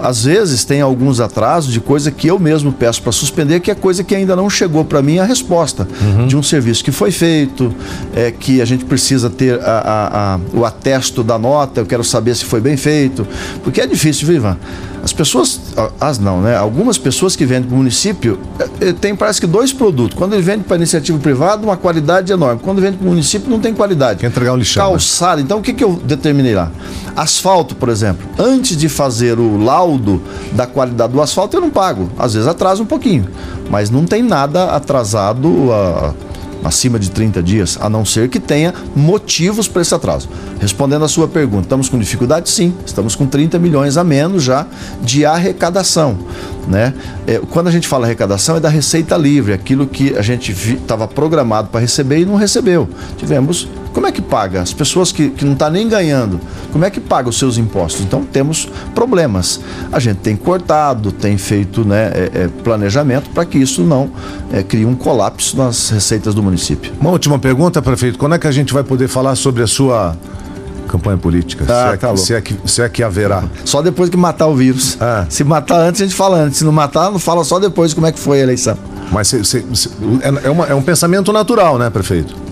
às 0.00 0.24
vezes 0.24 0.64
tem 0.64 0.80
alguns 0.80 1.20
atrasos 1.20 1.72
de 1.72 1.80
coisa 1.80 2.10
que 2.10 2.26
eu 2.26 2.38
mesmo 2.38 2.72
peço 2.72 3.02
para 3.02 3.12
suspender, 3.12 3.60
que 3.60 3.70
é 3.70 3.74
coisa 3.74 4.04
que 4.04 4.14
ainda 4.14 4.36
não 4.36 4.48
chegou 4.48 4.84
para 4.84 5.02
mim 5.02 5.18
a 5.18 5.24
resposta 5.24 5.86
uhum. 6.00 6.26
de 6.26 6.36
um 6.36 6.42
serviço 6.42 6.84
que 6.84 6.92
foi 6.92 7.10
feito, 7.10 7.74
é, 8.14 8.30
que 8.30 8.60
a 8.60 8.64
gente 8.64 8.84
precisa 8.84 9.30
ter 9.30 9.60
a, 9.60 9.78
a, 9.78 10.34
a, 10.34 10.40
o 10.52 10.64
atesto 10.64 11.22
da 11.22 11.38
nota, 11.38 11.80
eu 11.80 11.86
quero 11.86 12.04
saber 12.04 12.34
se 12.34 12.44
foi 12.44 12.60
bem 12.60 12.76
feito, 12.76 13.26
porque 13.62 13.80
é 13.80 13.86
difícil, 13.86 14.26
viu, 14.26 14.36
Ivan? 14.36 14.56
As 15.06 15.12
pessoas, 15.12 15.60
as 16.00 16.18
não, 16.18 16.40
né? 16.40 16.56
Algumas 16.56 16.98
pessoas 16.98 17.36
que 17.36 17.46
vendem 17.46 17.68
para 17.68 17.74
o 17.74 17.78
município 17.78 18.40
é, 18.58 18.88
é, 18.88 18.92
tem 18.92 19.14
parece 19.14 19.40
que 19.40 19.46
dois 19.46 19.72
produtos. 19.72 20.18
Quando 20.18 20.32
ele 20.32 20.42
vende 20.42 20.64
para 20.64 20.74
iniciativa 20.74 21.16
privada, 21.20 21.62
uma 21.62 21.76
qualidade 21.76 22.32
enorme. 22.32 22.60
Quando 22.60 22.80
vende 22.80 22.96
para 22.96 23.06
o 23.06 23.10
município, 23.10 23.48
não 23.48 23.60
tem 23.60 23.72
qualidade. 23.72 24.18
Quer 24.18 24.26
entregar 24.26 24.52
um 24.52 24.56
lixão. 24.56 24.90
Calçada. 24.90 25.36
Né? 25.36 25.42
Então, 25.42 25.60
o 25.60 25.62
que, 25.62 25.72
que 25.72 25.84
eu 25.84 25.92
determinei 25.92 26.56
lá? 26.56 26.72
Asfalto, 27.14 27.76
por 27.76 27.88
exemplo. 27.88 28.26
Antes 28.36 28.76
de 28.76 28.88
fazer 28.88 29.38
o 29.38 29.56
laudo 29.58 30.20
da 30.50 30.66
qualidade 30.66 31.12
do 31.12 31.22
asfalto, 31.22 31.56
eu 31.56 31.60
não 31.60 31.70
pago. 31.70 32.10
Às 32.18 32.34
vezes 32.34 32.48
atrasa 32.48 32.82
um 32.82 32.86
pouquinho. 32.86 33.28
Mas 33.70 33.90
não 33.90 34.04
tem 34.04 34.24
nada 34.24 34.72
atrasado. 34.72 35.46
Uh, 35.46 36.14
acima 36.66 36.98
de 36.98 37.10
30 37.10 37.42
dias, 37.42 37.78
a 37.80 37.88
não 37.88 38.04
ser 38.04 38.28
que 38.28 38.40
tenha 38.40 38.74
motivos 38.94 39.68
para 39.68 39.82
esse 39.82 39.94
atraso. 39.94 40.28
Respondendo 40.60 41.04
a 41.04 41.08
sua 41.08 41.28
pergunta, 41.28 41.64
estamos 41.64 41.88
com 41.88 41.98
dificuldade? 41.98 42.50
Sim, 42.50 42.74
estamos 42.84 43.14
com 43.14 43.26
30 43.26 43.58
milhões 43.58 43.96
a 43.96 44.04
menos 44.04 44.42
já 44.42 44.66
de 45.02 45.24
arrecadação. 45.24 46.18
Né? 46.66 46.92
É, 47.26 47.40
quando 47.50 47.68
a 47.68 47.70
gente 47.70 47.86
fala 47.86 48.06
arrecadação, 48.06 48.56
é 48.56 48.60
da 48.60 48.68
receita 48.68 49.16
livre, 49.16 49.52
aquilo 49.52 49.86
que 49.86 50.16
a 50.16 50.22
gente 50.22 50.52
estava 50.52 51.06
programado 51.06 51.68
para 51.68 51.80
receber 51.80 52.20
e 52.20 52.26
não 52.26 52.34
recebeu. 52.34 52.88
Tivemos 53.16 53.68
como 53.96 54.06
é 54.06 54.12
que 54.12 54.20
paga? 54.20 54.60
As 54.60 54.74
pessoas 54.74 55.10
que, 55.10 55.30
que 55.30 55.42
não 55.42 55.54
estão 55.54 55.68
tá 55.68 55.72
nem 55.72 55.88
ganhando, 55.88 56.38
como 56.70 56.84
é 56.84 56.90
que 56.90 57.00
paga 57.00 57.30
os 57.30 57.38
seus 57.38 57.56
impostos? 57.56 58.02
Então 58.02 58.22
temos 58.22 58.68
problemas. 58.94 59.58
A 59.90 59.98
gente 59.98 60.18
tem 60.18 60.36
cortado, 60.36 61.10
tem 61.10 61.38
feito 61.38 61.82
né, 61.82 62.12
é, 62.12 62.30
é, 62.42 62.48
planejamento 62.62 63.30
para 63.30 63.46
que 63.46 63.56
isso 63.56 63.82
não 63.82 64.10
é, 64.52 64.62
crie 64.62 64.84
um 64.84 64.94
colapso 64.94 65.56
nas 65.56 65.88
receitas 65.88 66.34
do 66.34 66.42
município. 66.42 66.92
Uma 67.00 67.08
última 67.08 67.38
pergunta, 67.38 67.80
prefeito. 67.80 68.18
Quando 68.18 68.34
é 68.34 68.38
que 68.38 68.46
a 68.46 68.52
gente 68.52 68.74
vai 68.74 68.84
poder 68.84 69.08
falar 69.08 69.34
sobre 69.34 69.62
a 69.62 69.66
sua 69.66 70.14
campanha 70.88 71.16
política? 71.16 71.64
Ah, 71.66 71.88
se, 71.88 71.94
é, 71.94 71.96
tá 71.96 72.16
se, 72.18 72.34
é 72.34 72.40
que, 72.42 72.54
se 72.66 72.82
é 72.82 72.88
que 72.90 73.02
haverá. 73.02 73.44
Só 73.64 73.80
depois 73.80 74.10
que 74.10 74.16
matar 74.18 74.46
o 74.48 74.54
vírus. 74.54 74.98
Ah. 75.00 75.24
Se 75.30 75.42
matar 75.42 75.80
antes, 75.80 76.02
a 76.02 76.04
gente 76.04 76.14
fala 76.14 76.36
antes. 76.36 76.58
Se 76.58 76.64
não 76.66 76.72
matar, 76.72 77.10
não 77.10 77.18
fala 77.18 77.42
só 77.44 77.58
depois 77.58 77.94
como 77.94 78.06
é 78.06 78.12
que 78.12 78.20
foi 78.20 78.40
a 78.40 78.42
eleição. 78.42 78.76
Mas 79.10 79.28
se, 79.28 79.42
se, 79.42 79.64
é, 80.20 80.48
é, 80.48 80.50
uma, 80.50 80.66
é 80.66 80.74
um 80.74 80.82
pensamento 80.82 81.32
natural, 81.32 81.78
né, 81.78 81.88
prefeito? 81.88 82.44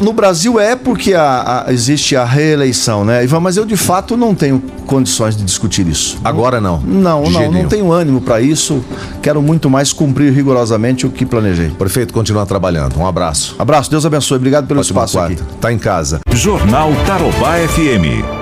No 0.00 0.12
Brasil 0.12 0.60
é 0.60 0.76
porque 0.76 1.14
a, 1.14 1.64
a, 1.66 1.72
existe 1.72 2.14
a 2.16 2.24
reeleição, 2.24 3.04
né, 3.04 3.24
Ivan? 3.24 3.40
Mas 3.40 3.56
eu 3.56 3.64
de 3.64 3.76
fato 3.76 4.16
não 4.16 4.34
tenho 4.34 4.62
condições 4.86 5.36
de 5.36 5.44
discutir 5.44 5.86
isso. 5.86 6.18
Agora 6.22 6.60
não? 6.60 6.80
Não, 6.80 7.24
não, 7.24 7.50
não 7.50 7.66
tenho 7.66 7.90
ânimo 7.90 8.20
para 8.20 8.40
isso. 8.40 8.84
Quero 9.22 9.40
muito 9.40 9.70
mais 9.70 9.92
cumprir 9.92 10.32
rigorosamente 10.32 11.06
o 11.06 11.10
que 11.10 11.24
planejei. 11.24 11.70
Prefeito, 11.70 12.12
continuar 12.12 12.46
trabalhando. 12.46 12.98
Um 12.98 13.06
abraço. 13.06 13.56
Abraço, 13.58 13.90
Deus 13.90 14.04
abençoe. 14.04 14.36
Obrigado 14.36 14.66
pelo 14.66 14.80
Ótimo 14.80 14.98
espaço 14.98 15.16
quarto. 15.18 15.42
aqui. 15.42 15.42
Tá 15.60 15.72
em 15.72 15.78
casa. 15.78 16.20
Jornal 16.32 16.90
Tarobá 17.06 17.54
FM. 17.68 18.41